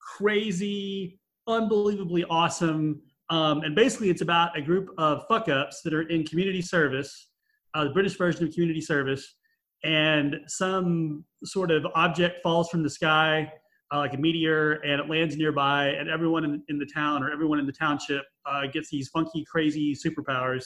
crazy, 0.00 1.18
unbelievably 1.46 2.24
awesome. 2.30 3.00
Um, 3.30 3.62
and 3.62 3.74
basically, 3.74 4.10
it's 4.10 4.22
about 4.22 4.56
a 4.56 4.62
group 4.62 4.90
of 4.98 5.24
fuck 5.28 5.48
ups 5.48 5.82
that 5.82 5.92
are 5.92 6.08
in 6.08 6.24
community 6.24 6.62
service, 6.62 7.28
uh, 7.74 7.84
the 7.84 7.90
British 7.90 8.16
version 8.16 8.46
of 8.46 8.52
community 8.52 8.80
service, 8.80 9.36
and 9.84 10.36
some 10.46 11.24
sort 11.44 11.70
of 11.70 11.86
object 11.94 12.42
falls 12.42 12.68
from 12.68 12.82
the 12.82 12.90
sky, 12.90 13.50
uh, 13.92 13.98
like 13.98 14.14
a 14.14 14.16
meteor, 14.16 14.74
and 14.84 15.00
it 15.00 15.08
lands 15.08 15.36
nearby, 15.36 15.88
and 15.88 16.08
everyone 16.08 16.44
in, 16.44 16.62
in 16.68 16.78
the 16.78 16.86
town 16.86 17.22
or 17.22 17.30
everyone 17.30 17.58
in 17.58 17.66
the 17.66 17.72
township 17.72 18.24
uh, 18.46 18.66
gets 18.72 18.90
these 18.90 19.08
funky, 19.08 19.44
crazy 19.44 19.94
superpowers. 19.94 20.64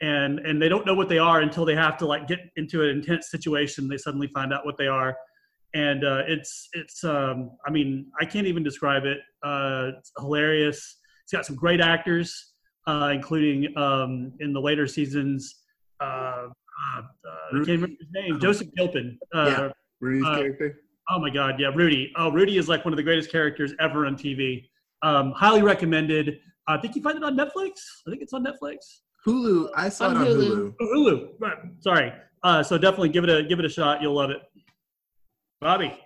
And, 0.00 0.40
and 0.40 0.60
they 0.60 0.68
don't 0.68 0.84
know 0.86 0.94
what 0.94 1.08
they 1.08 1.18
are 1.18 1.40
until 1.40 1.64
they 1.64 1.74
have 1.76 1.96
to 1.98 2.06
like 2.06 2.26
get 2.26 2.40
into 2.56 2.82
an 2.82 2.90
intense 2.90 3.30
situation. 3.30 3.88
They 3.88 3.96
suddenly 3.96 4.28
find 4.34 4.52
out 4.52 4.66
what 4.66 4.76
they 4.76 4.88
are, 4.88 5.16
and 5.72 6.04
uh, 6.04 6.22
it's 6.26 6.68
it's 6.72 7.04
um, 7.04 7.52
I 7.66 7.70
mean 7.70 8.06
I 8.20 8.24
can't 8.24 8.46
even 8.46 8.62
describe 8.62 9.04
it. 9.04 9.18
Uh, 9.42 9.92
it's 9.98 10.12
hilarious. 10.18 10.98
It's 11.22 11.32
got 11.32 11.46
some 11.46 11.56
great 11.56 11.80
actors, 11.80 12.54
uh, 12.86 13.12
including 13.14 13.76
um, 13.78 14.32
in 14.40 14.52
the 14.52 14.60
later 14.60 14.86
seasons. 14.86 15.62
Uh, 16.00 16.48
uh, 16.96 17.02
can't 17.52 17.66
remember 17.68 17.86
his 17.98 18.08
name. 18.12 18.40
Joseph 18.40 18.68
Gilgun. 18.78 19.16
Uh, 19.34 19.46
Yeah. 19.46 19.68
Rudy's 20.00 20.26
uh, 20.26 20.36
character. 20.36 20.80
Oh 21.10 21.18
my 21.18 21.30
God, 21.30 21.58
yeah, 21.58 21.70
Rudy. 21.74 22.12
Oh, 22.16 22.30
Rudy 22.30 22.58
is 22.58 22.68
like 22.68 22.84
one 22.84 22.92
of 22.92 22.96
the 22.96 23.02
greatest 23.02 23.30
characters 23.30 23.72
ever 23.80 24.06
on 24.06 24.16
TV. 24.16 24.68
Um, 25.02 25.32
highly 25.32 25.62
recommended. 25.62 26.38
I 26.66 26.78
think 26.78 26.96
you 26.96 27.02
find 27.02 27.16
it 27.16 27.22
on 27.24 27.36
Netflix. 27.36 27.72
I 28.06 28.10
think 28.10 28.22
it's 28.22 28.32
on 28.32 28.44
Netflix. 28.44 28.76
Hulu. 29.26 29.68
I 29.74 29.88
saw 29.88 30.08
On 30.08 30.16
it 30.16 30.20
on 30.20 30.26
Hulu. 30.26 30.48
Hulu. 30.48 30.74
Oh, 30.80 30.86
Hulu. 30.96 31.28
Right. 31.38 31.58
Sorry. 31.80 32.12
Uh, 32.42 32.62
so 32.62 32.76
definitely 32.76 33.08
give 33.08 33.24
it 33.24 33.30
a 33.30 33.42
give 33.42 33.58
it 33.58 33.64
a 33.64 33.68
shot. 33.70 34.02
You'll 34.02 34.14
love 34.14 34.30
it. 34.30 34.42
Bobby. 35.60 35.98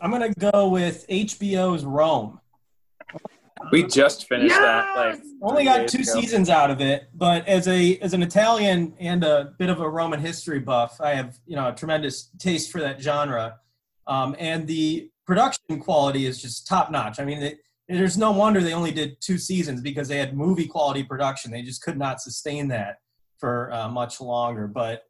I'm 0.00 0.10
gonna 0.10 0.32
go 0.34 0.68
with 0.68 1.06
HBO's 1.08 1.84
Rome. 1.84 2.40
We 3.72 3.84
just 3.84 4.28
finished 4.28 4.54
that. 4.54 4.96
Like 4.96 5.20
Only 5.42 5.64
got 5.64 5.88
two 5.88 6.02
ago. 6.02 6.20
seasons 6.20 6.48
out 6.48 6.70
of 6.70 6.80
it, 6.80 7.08
but 7.14 7.46
as 7.48 7.66
a 7.68 7.98
as 7.98 8.12
an 8.14 8.22
Italian 8.22 8.94
and 9.00 9.24
a 9.24 9.54
bit 9.58 9.68
of 9.70 9.80
a 9.80 9.88
Roman 9.88 10.20
history 10.20 10.60
buff, 10.60 11.00
I 11.00 11.10
have 11.14 11.38
you 11.46 11.56
know 11.56 11.68
a 11.68 11.74
tremendous 11.74 12.30
taste 12.38 12.70
for 12.70 12.80
that 12.80 13.00
genre, 13.00 13.56
um, 14.06 14.36
and 14.38 14.66
the 14.66 15.10
production 15.26 15.80
quality 15.80 16.26
is 16.26 16.40
just 16.40 16.66
top 16.66 16.90
notch. 16.90 17.18
I 17.20 17.24
mean, 17.24 17.42
it, 17.42 17.58
there's 17.88 18.18
no 18.18 18.32
wonder 18.32 18.60
they 18.60 18.74
only 18.74 18.92
did 18.92 19.20
two 19.20 19.38
seasons 19.38 19.80
because 19.80 20.08
they 20.08 20.18
had 20.18 20.36
movie 20.36 20.66
quality 20.66 21.02
production. 21.02 21.50
They 21.50 21.62
just 21.62 21.82
could 21.82 21.96
not 21.96 22.20
sustain 22.20 22.68
that 22.68 22.96
for 23.38 23.72
uh, 23.72 23.88
much 23.88 24.20
longer. 24.20 24.66
But 24.66 25.02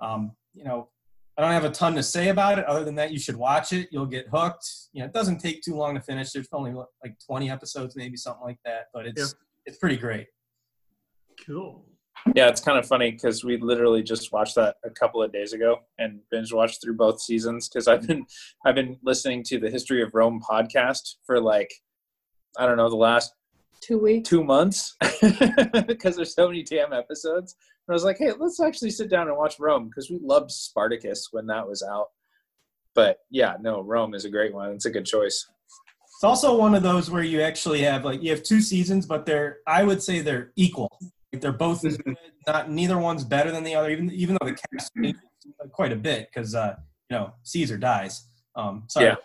um, 0.00 0.32
you 0.54 0.64
know, 0.64 0.88
I 1.36 1.42
don't 1.42 1.52
have 1.52 1.64
a 1.64 1.70
ton 1.70 1.94
to 1.94 2.02
say 2.02 2.28
about 2.28 2.58
it 2.58 2.64
other 2.66 2.84
than 2.84 2.94
that 2.94 3.12
you 3.12 3.18
should 3.18 3.36
watch 3.36 3.72
it. 3.72 3.88
You'll 3.90 4.06
get 4.06 4.28
hooked. 4.32 4.66
You 4.92 5.00
know, 5.00 5.06
it 5.06 5.12
doesn't 5.12 5.38
take 5.38 5.62
too 5.62 5.74
long 5.74 5.94
to 5.94 6.00
finish. 6.00 6.30
There's 6.30 6.48
only 6.52 6.72
like 6.72 7.16
20 7.26 7.50
episodes, 7.50 7.96
maybe 7.96 8.16
something 8.16 8.44
like 8.44 8.58
that, 8.64 8.86
but 8.94 9.06
it's 9.06 9.34
it's 9.66 9.78
pretty 9.78 9.96
great. 9.96 10.26
Cool. 11.46 11.84
Yeah, 12.34 12.48
it's 12.48 12.60
kind 12.60 12.78
of 12.78 12.86
funny 12.86 13.10
because 13.10 13.42
we 13.42 13.56
literally 13.56 14.02
just 14.02 14.32
watched 14.32 14.54
that 14.54 14.76
a 14.84 14.90
couple 14.90 15.22
of 15.22 15.32
days 15.32 15.52
ago 15.52 15.78
and 15.98 16.20
binge 16.30 16.52
watched 16.52 16.80
through 16.82 16.96
both 16.96 17.20
seasons 17.20 17.68
because 17.68 17.88
I've 17.88 18.06
been 18.06 18.24
I've 18.64 18.74
been 18.74 18.98
listening 19.02 19.42
to 19.44 19.58
the 19.58 19.70
History 19.70 20.02
of 20.02 20.14
Rome 20.14 20.40
podcast 20.48 21.16
for 21.26 21.40
like 21.40 21.72
I 22.58 22.66
don't 22.66 22.76
know 22.76 22.88
the 22.90 22.96
last 22.96 23.32
Two 23.80 23.98
weeks. 23.98 24.28
two 24.28 24.44
months 24.44 24.96
because 25.86 26.16
there's 26.16 26.34
so 26.34 26.48
many 26.48 26.62
damn 26.62 26.92
episodes. 26.92 27.56
And 27.86 27.92
I 27.92 27.94
was 27.94 28.04
like, 28.04 28.18
hey, 28.18 28.32
let's 28.38 28.60
actually 28.60 28.90
sit 28.90 29.10
down 29.10 29.28
and 29.28 29.36
watch 29.36 29.58
Rome 29.58 29.88
because 29.88 30.08
we 30.08 30.18
loved 30.22 30.50
Spartacus 30.52 31.28
when 31.32 31.46
that 31.48 31.66
was 31.66 31.82
out. 31.82 32.08
But 32.94 33.18
yeah, 33.30 33.56
no, 33.60 33.80
Rome 33.80 34.14
is 34.14 34.24
a 34.24 34.30
great 34.30 34.54
one. 34.54 34.70
It's 34.70 34.84
a 34.84 34.90
good 34.90 35.06
choice. 35.06 35.46
It's 36.04 36.24
also 36.24 36.56
one 36.56 36.76
of 36.76 36.84
those 36.84 37.10
where 37.10 37.24
you 37.24 37.40
actually 37.40 37.80
have 37.82 38.04
like 38.04 38.22
you 38.22 38.30
have 38.30 38.44
two 38.44 38.60
seasons, 38.60 39.06
but 39.06 39.26
they're 39.26 39.58
I 39.66 39.82
would 39.82 40.00
say 40.00 40.20
they're 40.20 40.52
equal. 40.54 40.88
Like 41.32 41.42
they're 41.42 41.50
both 41.50 41.84
as 41.84 41.96
good. 41.96 42.16
Not 42.46 42.70
neither 42.70 42.98
one's 42.98 43.24
better 43.24 43.50
than 43.50 43.64
the 43.64 43.74
other, 43.74 43.90
even 43.90 44.12
even 44.12 44.36
though 44.40 44.46
the 44.46 44.56
cast 44.72 44.92
changes 44.94 45.20
quite 45.72 45.92
a 45.92 45.96
bit 45.96 46.28
because 46.32 46.54
uh, 46.54 46.76
you 47.10 47.16
know 47.16 47.32
Caesar 47.42 47.78
dies. 47.78 48.28
Um, 48.54 48.84
sorry, 48.88 49.16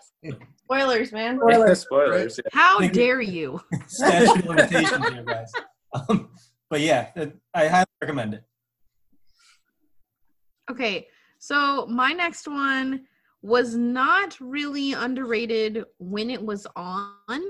Spoilers, 0.70 1.12
man. 1.12 1.38
Spoilers. 1.40 1.80
Spoilers. 1.86 2.40
yeah. 2.44 2.50
How 2.52 2.78
Thank 2.78 2.94
you. 2.94 3.00
dare 3.00 3.20
you? 3.22 3.60
statute 3.86 4.40
of 4.40 4.44
limitations 4.46 5.08
here, 5.08 5.24
guys. 5.24 5.50
Um, 5.94 6.28
but 6.68 6.80
yeah, 6.80 7.08
I 7.54 7.66
highly 7.68 7.86
recommend 8.02 8.34
it. 8.34 8.44
Okay, 10.70 11.06
so 11.38 11.86
my 11.86 12.12
next 12.12 12.46
one 12.46 13.06
was 13.40 13.74
not 13.74 14.38
really 14.38 14.92
underrated 14.92 15.84
when 15.98 16.28
it 16.28 16.42
was 16.42 16.66
on, 16.76 17.40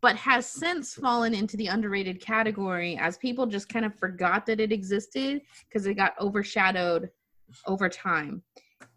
but 0.00 0.16
has 0.16 0.46
since 0.46 0.94
fallen 0.94 1.34
into 1.34 1.58
the 1.58 1.66
underrated 1.66 2.22
category 2.22 2.96
as 2.96 3.18
people 3.18 3.44
just 3.44 3.68
kind 3.68 3.84
of 3.84 3.94
forgot 3.94 4.46
that 4.46 4.60
it 4.60 4.72
existed 4.72 5.42
because 5.68 5.86
it 5.86 5.94
got 5.94 6.14
overshadowed 6.18 7.10
over 7.66 7.90
time. 7.90 8.42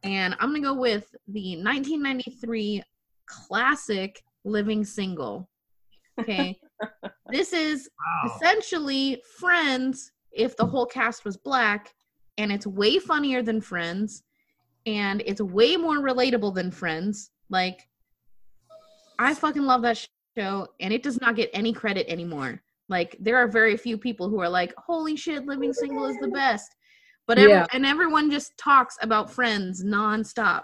And 0.03 0.36
I'm 0.39 0.51
going 0.51 0.62
to 0.62 0.67
go 0.69 0.74
with 0.74 1.13
the 1.27 1.57
1993 1.62 2.83
classic 3.27 4.24
Living 4.43 4.84
Single. 4.84 5.50
Okay. 6.22 6.60
this 7.31 7.53
is 7.53 7.89
Wow. 8.00 8.31
essentially 8.36 9.22
Friends 9.38 10.12
if 10.31 10.55
the 10.57 10.65
whole 10.65 10.86
cast 10.86 11.25
was 11.25 11.38
black, 11.38 11.93
and 12.38 12.51
it's 12.51 12.67
way 12.67 13.00
funnier 13.00 13.41
than 13.41 13.62
Friends, 13.62 14.24
and 14.86 15.24
it's 15.25 15.41
way 15.41 15.75
more 15.77 15.98
relatable 15.98 16.53
than 16.55 16.72
Friends. 16.72 17.31
Like, 17.50 17.88
I 19.19 19.34
fucking 19.34 19.63
love 19.63 19.81
that 19.81 20.05
show, 20.38 20.67
and 20.79 20.93
it 20.93 21.03
does 21.03 21.19
not 21.19 21.36
get 21.36 21.50
any 21.53 21.74
credit 21.74 22.07
anymore. 22.07 22.62
Like, 22.89 23.17
there 23.19 23.38
are 23.38 23.48
very 23.48 23.75
few 23.75 23.98
people 23.98 24.29
who 24.29 24.39
are 24.39 24.50
like, 24.50 24.74
"Holy 24.77 25.15
shit, 25.15 25.46
Living 25.46 25.74
Single 25.74 26.05
is 26.05 26.17
the 26.22 26.27
best," 26.27 26.75
but 27.25 27.38
every, 27.38 27.51
Yeah. 27.51 27.65
and 27.74 27.86
everyone 27.86 28.29
just 28.31 28.57
talks 28.57 28.98
about 29.01 29.31
Friends 29.31 29.84
nonstop. 29.84 30.63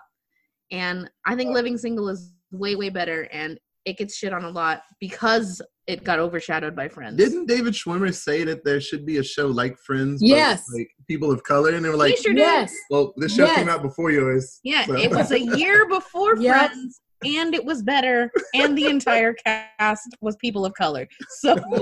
And 0.72 1.10
I 1.26 1.36
think 1.36 1.52
Living 1.52 1.78
Single 1.78 2.10
is 2.10 2.32
way 2.54 2.76
way 2.76 2.90
better, 2.90 3.24
and 3.34 3.60
it 3.86 3.98
gets 3.98 4.16
shit 4.16 4.32
on 4.32 4.46
a 4.46 4.50
lot 4.50 4.84
because 5.02 5.62
it 5.88 6.06
got 6.06 6.18
overshadowed 6.20 6.74
by 6.76 6.88
Friends. 6.88 7.18
Didn't 7.18 7.48
David 7.48 7.74
Schwimmer 7.74 8.14
say 8.14 8.46
that 8.46 8.64
there 8.64 8.80
should 8.80 9.06
be 9.06 9.18
a 9.18 9.24
show 9.24 9.48
like 9.48 9.78
Friends? 9.80 10.22
but 10.22 10.28
Yes. 10.30 10.64
Like 10.74 10.88
people 11.10 11.32
of 11.32 11.44
color, 11.44 11.72
and 11.74 11.84
they 11.84 11.90
were 11.90 11.98
like, 11.98 12.16
he 12.16 12.22
sure 12.22 12.34
did. 12.34 12.40
Yes. 12.42 12.74
"Well, 12.90 13.14
this 13.18 13.36
show 13.36 13.46
Yes. 13.46 13.56
came 13.58 13.68
out 13.70 13.82
before 13.82 14.12
yours." 14.12 14.60
Yeah, 14.64 14.86
so- 14.86 14.96
it 14.96 15.10
was 15.12 15.32
a 15.32 15.40
year 15.60 15.88
before 15.90 16.38
Yep. 16.38 16.56
Friends, 16.72 17.02
and 17.26 17.54
it 17.54 17.66
was 17.66 17.82
better, 17.84 18.32
and 18.54 18.78
the 18.78 18.86
entire 18.88 19.34
cast 19.34 20.08
was 20.22 20.38
people 20.38 20.66
of 20.66 20.74
color. 20.76 21.08
So 21.42 21.56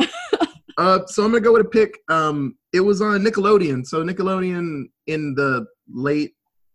Yeah. 0.00 0.06
Uh, 0.78 1.00
so 1.06 1.22
I'm 1.24 1.30
gonna 1.30 1.40
go 1.42 1.52
with 1.52 1.66
a 1.66 1.68
pick. 1.68 1.98
Um, 2.08 2.56
it 2.72 2.80
was 2.80 3.02
on 3.02 3.20
Nickelodeon. 3.22 3.84
So 3.86 4.02
Nickelodeon 4.02 4.84
in 5.06 5.34
the 5.34 5.66
late, 5.92 6.32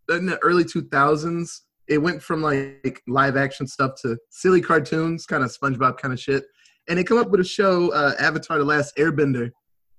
in 0.08 0.24
the 0.26 0.38
early 0.38 0.62
2000s, 0.64 1.50
it 1.88 1.98
went 1.98 2.22
from 2.22 2.42
like 2.42 3.02
live 3.06 3.36
action 3.36 3.66
stuff 3.66 3.92
to 4.02 4.18
silly 4.30 4.60
cartoons, 4.60 5.26
kind 5.26 5.42
of 5.42 5.50
SpongeBob 5.50 5.98
kind 5.98 6.12
of 6.12 6.20
shit. 6.20 6.44
And 6.88 6.98
they 6.98 7.04
come 7.04 7.18
up 7.18 7.30
with 7.30 7.40
a 7.40 7.44
show, 7.44 7.92
uh, 7.92 8.14
Avatar: 8.18 8.58
The 8.58 8.64
Last 8.64 8.96
Airbender, 8.96 9.50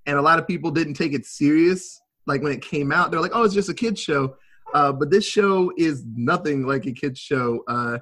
and 0.06 0.18
a 0.18 0.22
lot 0.22 0.40
of 0.40 0.48
people 0.48 0.72
didn't 0.72 0.96
take 0.96 1.14
it 1.14 1.26
serious. 1.26 2.00
Like 2.28 2.42
when 2.42 2.52
it 2.52 2.62
came 2.62 2.92
out, 2.92 3.12
they're 3.12 3.22
like, 3.22 3.32
"Oh, 3.34 3.44
it's 3.44 3.54
just 3.54 3.70
a 3.70 3.74
kids 3.74 4.00
show," 4.02 4.36
uh, 4.74 4.92
but 4.92 5.10
this 5.10 5.26
show 5.26 5.72
is 5.78 6.04
nothing 6.16 6.66
like 6.66 6.86
a 6.86 6.92
kids 6.94 7.20
show. 7.20 7.64
Uh, 7.68 8.00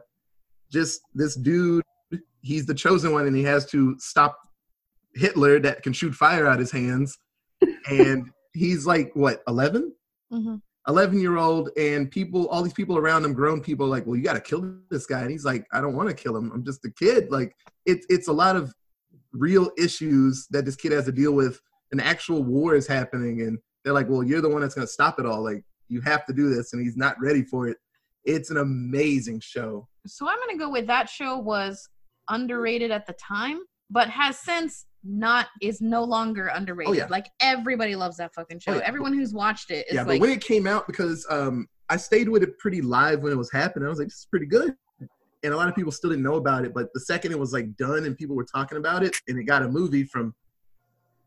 just 0.71 1.01
this 1.13 1.35
dude, 1.35 1.83
he's 2.41 2.65
the 2.65 2.73
chosen 2.73 3.13
one, 3.13 3.25
and 3.27 3.35
he 3.35 3.43
has 3.43 3.65
to 3.67 3.95
stop 3.99 4.37
Hitler 5.15 5.59
that 5.61 5.83
can 5.83 5.93
shoot 5.93 6.13
fire 6.13 6.45
out 6.45 6.59
his 6.59 6.71
hands, 6.71 7.17
and 7.89 8.29
he's 8.53 8.85
like 8.85 9.11
what 9.13 9.43
11 9.47 9.93
Mhm. 10.31 10.61
11 10.87 11.19
year 11.19 11.37
old 11.37 11.69
and 11.77 12.09
people 12.09 12.47
all 12.47 12.63
these 12.63 12.73
people 12.73 12.97
around 12.97 13.25
him 13.25 13.33
grown 13.33 13.61
people 13.61 13.87
like 13.87 14.05
well 14.05 14.15
you 14.15 14.23
got 14.23 14.33
to 14.33 14.41
kill 14.41 14.75
this 14.89 15.05
guy. 15.05 15.21
And 15.21 15.31
he's 15.31 15.45
like 15.45 15.65
i 15.73 15.81
don't 15.81 15.95
want 15.95 16.09
to 16.09 16.15
kill 16.15 16.35
him. 16.35 16.51
I'm 16.53 16.63
just 16.63 16.85
a 16.85 16.91
kid. 16.91 17.31
Like 17.31 17.55
it's 17.85 18.05
it's 18.09 18.27
a 18.27 18.33
lot 18.33 18.55
of 18.55 18.73
real 19.33 19.69
issues 19.77 20.47
that 20.51 20.65
this 20.65 20.75
kid 20.75 20.91
has 20.93 21.05
to 21.05 21.11
deal 21.11 21.33
with. 21.33 21.59
An 21.91 21.99
actual 21.99 22.43
war 22.43 22.75
is 22.75 22.87
happening 22.87 23.41
and 23.41 23.59
they're 23.83 23.93
like 23.93 24.09
well 24.09 24.23
you're 24.23 24.41
the 24.41 24.49
one 24.49 24.61
that's 24.61 24.75
going 24.75 24.87
to 24.87 24.91
stop 24.91 25.19
it 25.19 25.25
all. 25.25 25.43
Like 25.43 25.63
you 25.89 26.01
have 26.01 26.25
to 26.25 26.33
do 26.33 26.53
this. 26.53 26.73
And 26.73 26.83
he's 26.83 26.97
not 26.97 27.15
ready 27.21 27.43
for 27.43 27.67
it. 27.67 27.77
It's 28.25 28.49
an 28.49 28.57
amazing 28.57 29.39
show. 29.39 29.87
So 30.05 30.27
I'm 30.27 30.37
gonna 30.39 30.57
go 30.57 30.69
with 30.69 30.87
that 30.87 31.09
show 31.09 31.37
was 31.37 31.87
underrated 32.29 32.91
at 32.91 33.07
the 33.07 33.13
time, 33.13 33.59
but 33.89 34.09
has 34.09 34.37
since 34.37 34.85
not 35.03 35.47
is 35.61 35.79
no 35.81 36.03
longer 36.03 36.47
underrated. 36.47 36.95
yeah. 36.95 37.07
Like 37.09 37.27
everybody 37.39 37.95
loves 37.95 38.17
that 38.17 38.33
fucking 38.33 38.59
show. 38.59 38.73
Oh, 38.73 38.75
yeah. 38.75 38.81
Everyone 38.85 39.13
who's 39.13 39.33
watched 39.33 39.71
it 39.71 39.87
is 39.87 39.93
yeah 39.95 40.03
but 40.03 40.09
like 40.13 40.21
when 40.21 40.29
it 40.31 40.41
came 40.41 40.67
out 40.67 40.85
because 40.87 41.25
um 41.29 41.67
i 41.89 41.95
stayed 41.95 42.27
with 42.27 42.43
it 42.43 42.57
pretty 42.59 42.81
live 42.81 43.21
when 43.21 43.31
it 43.31 43.37
was 43.37 43.49
happening 43.51 43.85
i 43.85 43.89
was 43.89 43.99
like 43.99 44.07
this 44.09 44.17
is 44.19 44.27
pretty 44.29 44.45
good 44.45 44.75
and 45.43 45.53
a 45.53 45.55
lot 45.55 45.69
of 45.69 45.75
people 45.75 45.91
still 45.91 46.09
didn't 46.09 46.23
know 46.23 46.35
about 46.35 46.65
it 46.65 46.73
but 46.73 46.87
the 46.93 46.99
second 46.99 47.31
it 47.31 47.39
was 47.39 47.53
like 47.53 47.73
done 47.77 48.05
and 48.05 48.17
people 48.17 48.35
were 48.35 48.43
talking 48.43 48.77
about 48.77 49.03
it 49.03 49.15
and 49.27 49.37
it 49.39 49.43
got 49.43 49.61
a 49.61 49.67
movie 49.67 50.03
from 50.03 50.33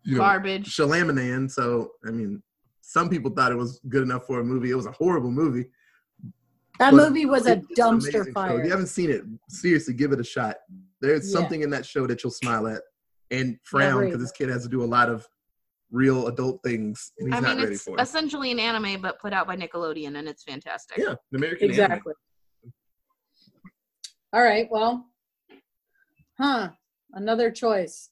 you 0.02 0.14
know, 0.16 0.22
garbage. 0.22 0.74
Shyamalan. 0.74 1.50
So 1.50 1.92
I 2.06 2.10
mean, 2.10 2.42
some 2.80 3.08
people 3.10 3.30
thought 3.30 3.52
it 3.52 3.56
was 3.58 3.80
good 3.88 4.02
enough 4.02 4.26
for 4.26 4.40
a 4.40 4.44
movie. 4.44 4.70
It 4.70 4.74
was 4.74 4.86
a 4.86 4.92
horrible 4.92 5.30
movie. 5.30 5.66
That 6.78 6.92
But 6.92 6.94
movie 6.94 7.26
was 7.26 7.46
a 7.46 7.58
it's 7.58 7.78
an 7.78 7.86
amazing 7.86 8.12
dumpster 8.12 8.26
show. 8.26 8.32
fire. 8.32 8.58
If 8.58 8.64
you 8.64 8.70
haven't 8.70 8.86
seen 8.86 9.10
it, 9.10 9.22
seriously, 9.50 9.92
give 9.94 10.12
it 10.12 10.20
a 10.20 10.24
shot. 10.24 10.56
There's 11.02 11.28
Yeah. 11.30 11.38
something 11.38 11.60
in 11.62 11.68
that 11.70 11.84
show 11.84 12.06
that 12.06 12.24
you'll 12.24 12.30
smile 12.30 12.66
at 12.66 12.80
and 13.30 13.58
frown 13.64 14.04
because 14.04 14.20
this 14.20 14.32
kid 14.32 14.48
has 14.48 14.62
to 14.64 14.68
do 14.68 14.82
a 14.82 14.86
lot 14.86 15.08
of 15.08 15.26
real 15.90 16.28
adult 16.28 16.60
things 16.64 17.12
and 17.18 17.28
he's 17.32 17.38
I 17.38 17.40
not 17.40 17.56
mean, 17.56 17.64
ready 17.64 17.74
it's 17.74 17.84
for 17.84 17.98
it. 17.98 18.00
essentially 18.02 18.50
an 18.52 18.58
anime, 18.60 19.00
but 19.00 19.18
put 19.20 19.32
out 19.32 19.46
by 19.46 19.56
Nickelodeon, 19.56 20.18
and 20.18 20.28
it's 20.28 20.42
fantastic. 20.44 20.98
Yeah, 20.98 21.10
an 21.10 21.16
American 21.34 21.70
anime. 21.70 21.84
Exactly. 21.84 22.14
All 24.32 24.42
right. 24.42 24.68
Well, 24.70 25.06
huh? 26.38 26.70
Another 27.12 27.50
choice. 27.50 28.10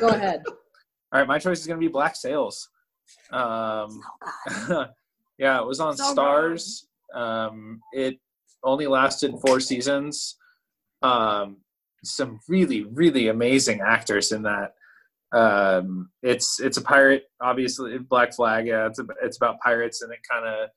Go 0.00 0.08
ahead. 0.08 0.42
All 1.12 1.20
right, 1.20 1.28
my 1.28 1.38
choice 1.38 1.60
is 1.60 1.66
gonna 1.66 1.80
be 1.80 1.88
Black 1.88 2.16
Sails. 2.16 2.68
Um, 3.30 4.02
yeah, 5.38 5.60
it 5.60 5.66
was 5.66 5.80
on 5.80 5.96
So 5.96 6.14
good. 6.14 6.16
Starz. 6.16 6.84
Um, 7.14 7.80
it 7.92 8.18
only 8.62 8.86
lasted 8.86 9.32
four 9.46 9.60
seasons. 9.60 10.36
Um, 11.02 11.58
some 12.06 12.40
really, 12.48 12.84
really 12.84 13.28
amazing 13.28 13.80
actors 13.80 14.32
in 14.32 14.42
that. 14.42 14.74
Um, 15.32 16.10
it's 16.22 16.60
it's 16.60 16.76
a 16.76 16.82
pirate, 16.82 17.24
obviously 17.40 17.98
Black 17.98 18.34
Flag. 18.34 18.66
Yeah, 18.66 18.86
it's 18.86 18.98
a, 18.98 19.06
it's 19.22 19.36
about 19.36 19.60
pirates, 19.60 20.02
and 20.02 20.12
it 20.12 20.20
kind 20.30 20.46
of 20.46 20.70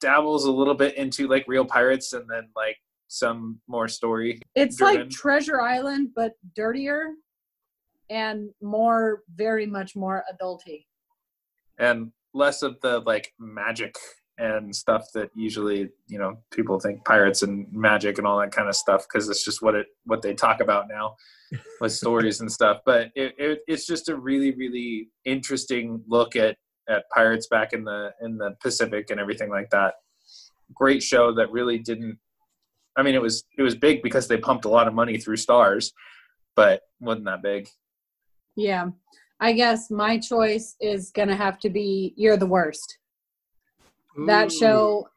dabbles 0.00 0.44
a 0.44 0.52
little 0.52 0.74
bit 0.74 0.96
into 0.96 1.28
like 1.28 1.44
real 1.46 1.64
pirates, 1.64 2.12
and 2.12 2.28
then 2.28 2.48
like 2.56 2.76
some 3.08 3.60
more 3.68 3.88
story. 3.88 4.40
It's 4.54 4.76
Driven. 4.76 5.02
like 5.02 5.10
Treasure 5.10 5.60
Island, 5.60 6.10
but 6.14 6.32
dirtier 6.56 7.10
and 8.10 8.50
more, 8.60 9.22
very 9.34 9.64
much 9.66 9.96
more 9.96 10.24
adulty. 10.32 10.84
and 11.78 12.12
less 12.34 12.62
of 12.62 12.80
the 12.80 13.00
like 13.00 13.32
magic 13.38 13.94
and 14.42 14.74
stuff 14.74 15.06
that 15.14 15.30
usually 15.34 15.88
you 16.08 16.18
know 16.18 16.36
people 16.50 16.80
think 16.80 17.04
pirates 17.04 17.42
and 17.42 17.66
magic 17.72 18.18
and 18.18 18.26
all 18.26 18.38
that 18.40 18.50
kind 18.50 18.68
of 18.68 18.74
stuff 18.74 19.06
because 19.06 19.28
it's 19.28 19.44
just 19.44 19.62
what 19.62 19.74
it 19.74 19.86
what 20.04 20.20
they 20.20 20.34
talk 20.34 20.60
about 20.60 20.88
now 20.88 21.14
with 21.80 21.92
stories 21.92 22.40
and 22.40 22.50
stuff 22.50 22.78
but 22.84 23.10
it, 23.14 23.34
it 23.38 23.60
it's 23.68 23.86
just 23.86 24.08
a 24.08 24.16
really 24.16 24.52
really 24.56 25.08
interesting 25.24 26.02
look 26.08 26.34
at 26.34 26.56
at 26.88 27.04
pirates 27.14 27.46
back 27.46 27.72
in 27.72 27.84
the 27.84 28.10
in 28.22 28.36
the 28.36 28.54
pacific 28.60 29.10
and 29.10 29.20
everything 29.20 29.48
like 29.48 29.70
that 29.70 29.94
great 30.74 31.02
show 31.02 31.32
that 31.32 31.50
really 31.52 31.78
didn't 31.78 32.18
i 32.96 33.02
mean 33.02 33.14
it 33.14 33.22
was 33.22 33.44
it 33.56 33.62
was 33.62 33.76
big 33.76 34.02
because 34.02 34.26
they 34.26 34.36
pumped 34.36 34.64
a 34.64 34.68
lot 34.68 34.88
of 34.88 34.94
money 34.94 35.18
through 35.18 35.36
Starz 35.36 35.92
but 36.56 36.82
wasn't 37.00 37.24
that 37.26 37.42
big 37.42 37.68
Yeah. 38.56 38.88
I 39.40 39.52
guess 39.52 39.90
my 39.90 40.18
choice 40.18 40.76
is 40.80 41.10
going 41.10 41.28
to 41.28 41.34
have 41.34 41.58
to 41.60 41.70
be 41.70 42.14
You're 42.16 42.36
the 42.36 42.46
Worst. 42.46 42.98
That 44.26 44.46
Ooh. 44.46 44.58
show, 44.58 45.08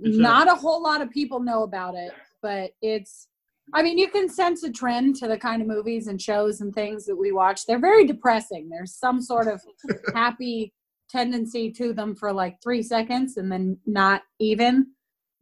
Good 0.00 0.14
show. 0.14 0.20
not 0.20 0.48
a 0.48 0.54
whole 0.54 0.82
lot 0.82 1.00
of 1.00 1.10
people 1.10 1.40
know 1.40 1.62
about 1.62 1.94
it, 1.94 2.12
but 2.40 2.72
it's, 2.82 3.28
I 3.72 3.82
mean, 3.82 3.98
you 3.98 4.08
can 4.08 4.28
sense 4.28 4.62
a 4.64 4.70
trend 4.70 5.16
to 5.16 5.28
the 5.28 5.38
kind 5.38 5.62
of 5.62 5.68
movies 5.68 6.06
and 6.08 6.20
shows 6.20 6.60
and 6.60 6.74
things 6.74 7.06
that 7.06 7.16
we 7.16 7.32
watch. 7.32 7.66
They're 7.66 7.78
very 7.78 8.06
depressing. 8.06 8.68
There's 8.68 8.94
some 8.94 9.20
sort 9.20 9.48
of 9.48 9.60
happy 10.14 10.72
tendency 11.08 11.70
to 11.70 11.92
them 11.92 12.14
for 12.14 12.32
like 12.32 12.56
three 12.62 12.82
seconds 12.82 13.36
and 13.36 13.52
then 13.52 13.78
not 13.86 14.22
even. 14.40 14.88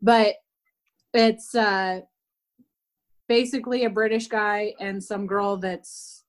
But 0.03 0.37
it's 1.15 1.55
uh, 1.55 2.01
basically 3.29 3.85
a 3.85 3.91
British 3.91 4.27
guy 4.27 4.75
and 4.81 5.03
some 5.03 5.27
girl 5.27 5.57
that's 5.57 6.25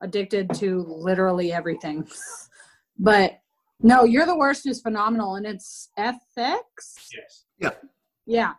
addicted 0.00 0.52
to 0.54 0.84
literally 0.88 1.52
everything. 1.52 2.06
But 3.00 3.38
no, 3.80 4.04
You're 4.04 4.26
the 4.26 4.36
Worst 4.36 4.66
is 4.66 4.80
phenomenal 4.80 5.36
and 5.36 5.46
it's 5.46 5.90
FX. 5.98 6.58
Yes. 7.16 7.44
Yeah. 7.58 7.70
Yeah, 8.26 8.52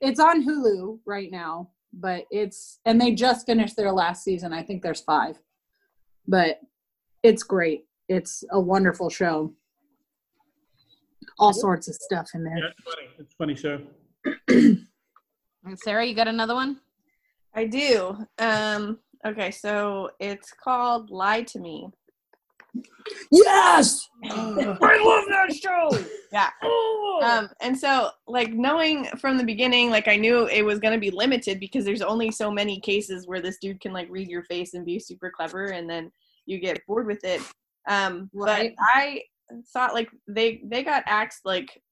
it's 0.00 0.20
on 0.20 0.46
Hulu 0.46 0.98
right 1.06 1.30
now, 1.30 1.70
but 1.94 2.26
it's 2.30 2.80
and 2.84 3.00
they 3.00 3.12
just 3.14 3.46
finished 3.46 3.74
their 3.76 3.90
last 3.92 4.22
season. 4.22 4.52
I 4.52 4.62
think 4.62 4.82
there's 4.82 5.00
5. 5.00 5.38
But 6.28 6.60
it's 7.22 7.42
great. 7.42 7.86
It's 8.08 8.44
a 8.50 8.60
wonderful 8.60 9.08
show. 9.08 9.54
All 11.38 11.54
sorts 11.54 11.88
of 11.88 11.94
stuff 11.94 12.28
in 12.34 12.42
Yeah, 12.44 12.48
there. 12.54 12.68
it's 12.68 12.84
funny. 12.84 13.08
It's 13.18 13.32
a 13.32 13.36
funny 13.36 14.74
show. 15.70 15.76
Sarah, 15.82 16.04
you 16.04 16.14
got 16.14 16.28
another 16.28 16.54
one? 16.54 16.80
I 17.54 17.64
do. 17.64 18.16
Um, 18.38 18.98
okay, 19.26 19.50
so 19.50 20.10
it's 20.20 20.52
called 20.52 21.08
Lie 21.10 21.42
to 21.44 21.58
Me. 21.60 21.88
Yes. 23.30 24.08
I 24.24 25.02
love 25.04 25.24
that 25.28 25.54
show. 25.54 25.90
Yeah. 26.32 26.50
Um, 27.22 27.48
and 27.60 27.78
so, 27.78 28.10
like, 28.26 28.52
knowing 28.52 29.06
from 29.18 29.36
the 29.36 29.44
beginning, 29.44 29.90
like, 29.90 30.08
I 30.08 30.16
knew 30.16 30.46
it 30.46 30.62
was 30.62 30.78
going 30.78 30.94
to 30.94 31.00
be 31.00 31.10
limited 31.10 31.60
because 31.60 31.84
there's 31.84 32.02
only 32.02 32.30
so 32.30 32.50
many 32.50 32.80
cases 32.80 33.26
where 33.26 33.40
this 33.40 33.58
dude 33.60 33.80
can, 33.80 33.92
like, 33.92 34.08
read 34.10 34.28
your 34.28 34.44
face 34.44 34.74
and 34.74 34.84
be 34.84 34.98
super 34.98 35.30
clever, 35.34 35.66
and 35.66 35.88
then 35.88 36.10
you 36.46 36.58
get 36.58 36.84
bored 36.86 37.06
with 37.06 37.24
it. 37.24 37.40
Um, 37.88 38.30
Right. 38.32 38.74
But 38.76 38.84
I 38.94 39.22
thought, 39.72 39.94
like, 39.94 40.08
they 40.26 40.62
they 40.64 40.82
got 40.82 41.04
axed, 41.06 41.40
like, 41.44 41.82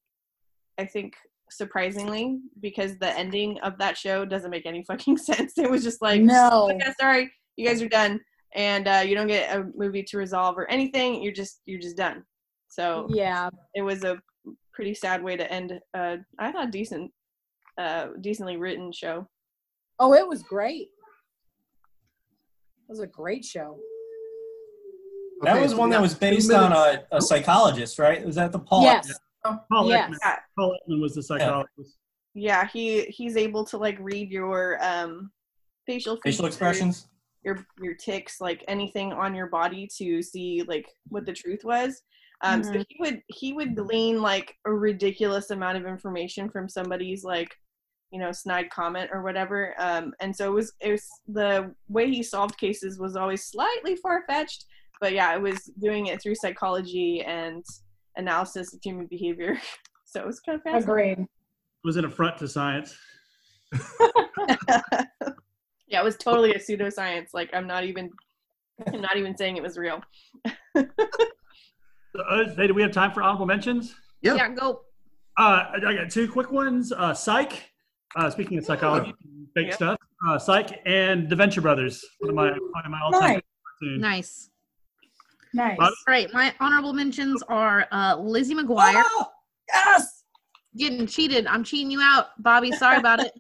I 0.78 0.86
think 0.86 1.14
surprisingly 1.50 2.38
because 2.60 2.96
the 2.98 3.16
ending 3.18 3.60
of 3.60 3.76
that 3.78 3.96
show 3.98 4.24
doesn't 4.24 4.50
make 4.50 4.64
any 4.66 4.82
fucking 4.88 5.18
sense. 5.18 5.58
It 5.58 5.70
was 5.70 5.82
just 5.82 6.02
like, 6.02 6.20
No. 6.22 6.70
okay, 6.72 6.92
sorry, 7.00 7.30
you 7.56 7.66
guys 7.66 7.82
are 7.82 7.88
done, 7.88 8.20
and 8.54 8.86
uh, 8.88 9.02
you 9.04 9.14
don't 9.14 9.26
get 9.28 9.54
a 9.56 9.64
movie 9.76 10.02
to 10.04 10.18
resolve 10.18 10.56
or 10.58 10.70
anything. 10.70 11.22
You're 11.22 11.32
just 11.32 11.60
you're 11.66 11.80
just 11.80 11.96
done. 11.96 12.24
So 12.68 13.06
Yeah. 13.10 13.50
it 13.74 13.82
was 13.82 14.02
a 14.04 14.18
pretty 14.72 14.94
sad 14.94 15.22
way 15.22 15.36
to 15.36 15.50
end. 15.52 15.78
Uh, 15.94 16.16
I 16.38 16.52
thought 16.52 16.70
decent, 16.70 17.10
uh, 17.78 18.08
decently 18.20 18.56
written 18.56 18.92
show. 18.92 19.26
Oh, 19.98 20.14
it 20.14 20.26
was 20.26 20.42
great. 20.42 20.88
It 22.88 22.88
was 22.90 23.00
a 23.00 23.06
great 23.06 23.44
show. 23.44 23.78
That 25.42 25.60
was 25.60 25.72
so 25.72 25.76
one 25.78 25.90
that 25.90 26.00
was 26.00 26.14
based 26.14 26.52
on 26.52 26.72
a, 26.72 27.02
a 27.10 27.20
psychologist, 27.20 27.98
right? 27.98 28.24
Was 28.24 28.36
that 28.36 28.52
the 28.52 28.58
Paul? 28.60 28.82
yes. 28.82 29.12
Paul 29.44 29.88
Yes. 29.88 30.08
Ekman. 30.10 30.16
Yeah, 30.22 30.36
Paul 30.56 30.76
Ekman 30.88 31.00
was 31.02 31.14
the 31.14 31.22
psychologist. 31.22 31.96
yeah. 32.34 32.66
He 32.72 33.02
he's 33.06 33.36
able 33.36 33.64
to 33.66 33.76
like 33.76 33.96
read 33.98 34.30
your 34.30 34.78
um 34.82 35.30
facial 35.86 36.16
Facial 36.22 36.44
features, 36.44 36.46
expressions. 36.46 37.08
Your 37.44 37.64
your 37.80 37.94
ticks, 37.94 38.40
like 38.40 38.64
anything 38.68 39.12
on 39.12 39.34
your 39.34 39.48
body 39.48 39.88
to 39.98 40.22
see 40.22 40.62
like 40.66 40.86
what 41.08 41.26
the 41.26 41.32
truth 41.32 41.64
was. 41.64 42.02
Um, 42.42 42.62
So 42.64 42.72
he 42.72 42.96
would 43.00 43.22
he 43.28 43.52
would 43.52 43.76
glean 43.76 44.20
like 44.20 44.56
a 44.66 44.72
ridiculous 44.72 45.50
amount 45.50 45.78
of 45.78 45.86
information 45.86 46.50
from 46.50 46.68
somebody's 46.68 47.24
like 47.24 47.54
you 48.10 48.18
know 48.18 48.32
snide 48.32 48.70
comment 48.70 49.10
or 49.12 49.22
whatever. 49.22 49.74
Um, 49.78 50.12
and 50.20 50.34
so 50.34 50.46
it 50.52 50.54
was 50.54 50.72
it 50.80 50.92
was 50.92 51.08
the 51.28 51.74
way 51.88 52.10
he 52.10 52.22
solved 52.22 52.58
cases 52.58 52.98
was 52.98 53.16
always 53.16 53.46
slightly 53.46 53.96
far 53.96 54.24
fetched, 54.28 54.66
but 55.00 55.12
yeah, 55.12 55.34
it 55.34 55.40
was 55.40 55.70
doing 55.80 56.06
it 56.06 56.22
through 56.22 56.34
psychology 56.36 57.22
and 57.22 57.64
analysis 58.16 58.74
of 58.74 58.80
human 58.82 59.06
behavior. 59.06 59.58
So 60.04 60.20
it 60.20 60.26
was 60.26 60.40
kind 60.40 60.56
of 60.56 60.62
fascinating. 60.62 60.90
Agreed. 60.90 61.18
It 61.20 61.86
was 61.86 61.96
an 61.96 62.04
affront 62.04 62.36
to 62.36 62.46
science. 62.46 62.94
yeah, 65.92 66.00
it 66.00 66.04
was 66.04 66.16
totally 66.16 66.52
a 66.54 66.58
pseudoscience. 66.58 67.28
Like 67.34 67.50
I'm 67.52 67.66
not 67.66 67.84
even 67.84 68.10
I'm 68.92 69.00
not 69.02 69.16
even 69.16 69.36
saying 69.36 69.56
it 69.58 69.62
was 69.62 69.78
real. 69.78 70.02
Uh, 72.28 72.44
hey, 72.58 72.66
do 72.66 72.74
we 72.74 72.82
have 72.82 72.92
time 72.92 73.10
for 73.10 73.22
honorable 73.22 73.46
mentions? 73.46 73.94
Yeah. 74.20 74.34
Yeah, 74.34 74.50
go. 74.50 74.82
Uh, 75.38 75.64
I 75.72 75.76
I 75.86 75.94
got 75.94 76.10
two 76.10 76.30
quick 76.30 76.52
ones. 76.52 76.92
Uh, 76.92 77.14
Psych. 77.14 77.70
Uh, 78.14 78.28
speaking 78.28 78.58
of 78.58 78.66
psychology, 78.66 79.14
fake 79.54 79.68
Yep. 79.68 79.74
stuff. 79.76 79.98
Uh, 80.28 80.38
Psych 80.38 80.78
and 80.84 81.26
The 81.30 81.34
Venture 81.36 81.62
Brothers. 81.62 82.04
One 82.18 82.28
of 82.28 82.36
my 82.36 82.50
one 82.50 82.84
of 82.84 82.90
my 82.90 83.00
all-time 83.00 83.22
Nice. 83.22 83.40
cartoons. 83.80 84.00
Nice. 84.02 84.50
Nice. 85.54 85.78
Bobby? 85.78 85.94
All 86.06 86.12
right, 86.12 86.32
my 86.34 86.54
honorable 86.60 86.92
mentions 86.92 87.42
are 87.44 87.86
uh, 87.90 88.16
Lizzie 88.18 88.54
McGuire 88.56 89.02
Oh, 89.06 89.26
yes. 89.72 90.24
getting 90.76 91.06
cheated. 91.06 91.46
I'm 91.46 91.64
cheating 91.64 91.90
you 91.90 92.02
out, 92.02 92.26
Bobby. 92.42 92.72
Sorry 92.72 92.98
about 92.98 93.20
it. 93.20 93.32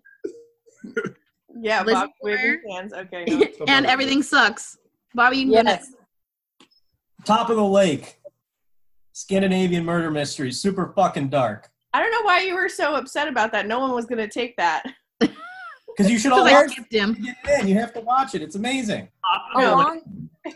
Yeah, 1.60 1.82
Lizzie 1.82 1.94
Bob 1.94 2.10
waving 2.22 2.44
McGuire. 2.66 2.74
hands. 2.76 2.92
Okay. 2.92 3.24
No. 3.26 3.46
and 3.68 3.86
everything 3.86 4.22
sucks. 4.22 4.76
Bobby, 5.14 5.38
you 5.38 5.44
can 5.46 5.52
go 5.54 5.62
next. 5.62 5.90
Yes. 6.60 6.68
Top 7.24 7.50
of 7.50 7.56
the 7.56 7.64
lake. 7.64 8.18
Scandinavian 9.12 9.84
murder 9.84 10.10
mystery. 10.10 10.50
Super 10.52 10.92
fucking 10.96 11.28
dark. 11.28 11.68
I 11.92 12.00
don't 12.02 12.10
know 12.10 12.22
why 12.22 12.40
you 12.42 12.54
were 12.54 12.68
so 12.68 12.94
upset 12.94 13.28
about 13.28 13.52
that. 13.52 13.66
No 13.66 13.78
one 13.78 13.92
was 13.92 14.06
gonna 14.06 14.28
take 14.28 14.56
that. 14.56 14.84
Because 15.94 16.10
you 16.10 16.18
should 16.18 16.32
all 16.32 16.42
Because 16.44 16.58
I 16.58 16.62
watch 16.62 16.72
skipped 16.72 16.92
him. 16.94 17.16
it. 17.20 17.60
in. 17.60 17.68
You 17.68 17.74
have 17.74 17.92
to 17.92 18.00
watch 18.00 18.34
it. 18.34 18.40
It's 18.40 18.54
amazing. 18.54 19.08
No, 19.54 19.74
Along, 19.74 20.00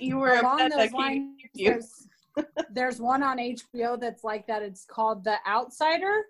You 0.00 0.16
were 0.16 0.36
along 0.38 0.62
upset 0.62 0.78
those 0.78 0.92
lines, 0.92 1.38
you. 1.52 1.68
there's, 1.72 2.08
there's 2.70 3.00
one 3.02 3.22
on 3.22 3.36
HBO 3.36 4.00
that's 4.00 4.24
like 4.24 4.46
that. 4.46 4.62
It's 4.62 4.86
called 4.86 5.24
The 5.24 5.36
Outsider. 5.46 6.22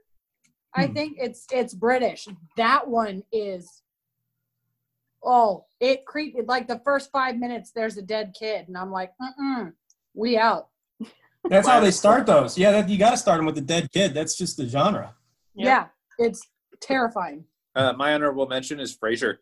I 0.75 0.87
Hmm. 0.87 0.93
think 0.95 1.19
it's 1.21 1.47
it's 1.53 1.73
British. 1.73 2.27
That 2.57 2.89
one 2.89 3.23
is. 3.31 3.81
Oh, 5.25 5.67
it 5.81 6.05
creeped. 6.07 6.39
Like 6.47 6.69
the 6.69 6.81
first 6.85 7.11
five 7.11 7.37
minutes, 7.37 7.73
there's 7.75 7.97
a 7.97 8.03
dead 8.03 8.35
kid, 8.39 8.69
and 8.69 8.77
I'm 8.77 8.91
like, 8.91 9.13
mm 9.41 9.73
we 10.15 10.39
out. 10.39 10.69
That's 11.49 11.69
how 11.69 11.79
they 11.79 11.91
start 11.91 12.27
those. 12.27 12.59
Yeah, 12.59 12.73
that, 12.73 12.89
you 12.89 12.99
got 12.99 13.11
to 13.11 13.17
start 13.17 13.39
them 13.39 13.47
with 13.47 13.55
the 13.55 13.61
dead 13.61 13.93
kid. 13.93 14.15
That's 14.15 14.37
just 14.37 14.57
the 14.57 14.67
genre. 14.67 15.15
Yep. 15.55 15.67
Yeah, 15.67 15.87
it's 16.19 16.41
terrifying. 16.81 17.45
Uh, 17.75 17.93
my 17.93 18.15
honorable 18.15 18.47
mention 18.47 18.81
is 18.81 18.97
Frasier. 18.97 19.37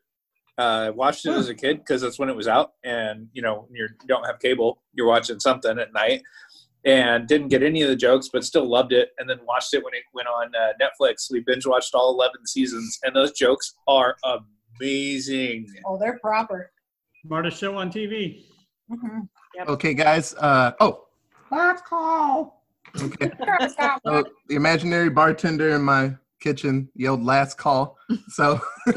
Uh, 0.58 0.62
I 0.86 0.90
watched 0.90 1.26
it 1.26 1.30
as 1.30 1.48
a 1.48 1.54
kid 1.54 1.78
because 1.78 2.02
that's 2.02 2.18
when 2.18 2.28
it 2.28 2.36
was 2.36 2.46
out, 2.46 2.72
and 2.84 3.28
you 3.32 3.42
know, 3.42 3.68
you 3.72 3.88
don't 4.06 4.24
have 4.24 4.38
cable, 4.38 4.82
you're 4.92 5.06
watching 5.06 5.40
something 5.40 5.78
at 5.78 5.92
night, 5.92 6.22
and 6.84 7.26
didn't 7.26 7.48
get 7.48 7.62
any 7.62 7.82
of 7.82 7.88
the 7.88 7.96
jokes, 7.96 8.28
but 8.32 8.44
still 8.44 8.68
loved 8.68 8.92
it. 8.92 9.10
And 9.18 9.28
then 9.28 9.38
watched 9.46 9.74
it 9.74 9.82
when 9.82 9.94
it 9.94 10.02
went 10.12 10.28
on 10.28 10.52
uh, 10.54 10.72
Netflix. 10.80 11.30
We 11.30 11.40
binge 11.40 11.66
watched 11.66 11.94
all 11.94 12.12
11 12.12 12.46
seasons, 12.46 12.98
and 13.02 13.16
those 13.16 13.32
jokes 13.32 13.74
are 13.88 14.16
amazing. 14.80 15.66
Oh, 15.86 15.98
they're 15.98 16.18
proper. 16.18 16.70
smartest 17.24 17.58
show 17.58 17.76
on 17.76 17.90
TV. 17.90 18.44
Mm-hmm. 18.90 19.20
Okay, 19.68 19.94
guys. 19.94 20.34
Uh, 20.34 20.72
oh, 20.80 21.06
last 21.50 21.84
call. 21.84 22.64
Okay. 23.00 23.30
So 24.06 24.24
the 24.48 24.54
imaginary 24.54 25.10
bartender 25.10 25.70
in 25.70 25.82
my 25.82 26.14
kitchen 26.40 26.88
yelled 26.94 27.22
last 27.24 27.58
call. 27.58 27.98
So, 28.28 28.60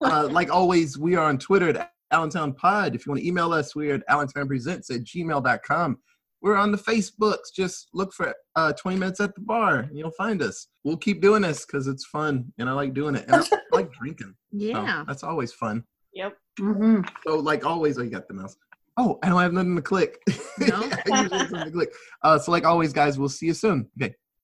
uh, 0.00 0.28
like 0.30 0.50
always, 0.50 0.98
we 0.98 1.16
are 1.16 1.26
on 1.28 1.38
Twitter 1.38 1.68
at 1.68 1.92
Allentown 2.10 2.52
Pod. 2.52 2.94
If 2.94 3.06
you 3.06 3.10
want 3.10 3.20
to 3.20 3.28
email 3.28 3.52
us, 3.52 3.76
we're 3.76 3.94
at 3.94 4.08
allentownpresents 4.08 4.90
at 4.90 5.04
gmail.com. 5.04 5.98
We're 6.42 6.56
on 6.56 6.72
the 6.72 6.78
Facebooks. 6.78 7.52
Just 7.54 7.88
look 7.94 8.12
for 8.12 8.34
uh, 8.56 8.72
20 8.72 8.98
minutes 8.98 9.20
at 9.20 9.34
the 9.34 9.40
bar. 9.40 9.80
and 9.80 9.96
You'll 9.96 10.10
find 10.10 10.42
us. 10.42 10.66
We'll 10.84 10.96
keep 10.96 11.22
doing 11.22 11.42
this 11.42 11.64
because 11.64 11.86
it's 11.86 12.04
fun 12.06 12.52
and 12.58 12.68
I 12.68 12.72
like 12.72 12.92
doing 12.94 13.14
it. 13.14 13.24
And 13.28 13.36
I 13.36 13.44
like 13.70 13.92
drinking. 14.00 14.34
So 14.52 14.58
Yeah. 14.58 15.04
that's 15.06 15.22
always 15.22 15.52
fun. 15.52 15.84
Yep. 16.14 16.36
Mhm. 16.60 17.08
So, 17.26 17.36
like 17.36 17.64
always, 17.64 17.96
oh, 17.98 18.02
you 18.02 18.10
got 18.10 18.28
the 18.28 18.34
mouse. 18.34 18.56
Oh, 18.98 19.18
I 19.22 19.28
don't 19.30 19.40
have 19.40 19.52
nothing 19.54 19.76
to 19.76 19.82
click. 19.82 20.18
No? 20.58 20.82
I 20.82 21.22
usually 21.22 21.38
have 21.38 21.48
something 21.48 21.64
to 21.64 21.70
click. 21.70 21.92
Uh, 22.22 22.38
so, 22.38 22.52
like 22.52 22.66
always, 22.66 22.92
guys, 22.92 23.18
we'll 23.18 23.30
see 23.30 23.46
you 23.46 23.54
soon. 23.54 23.88
Okay, 24.00 24.14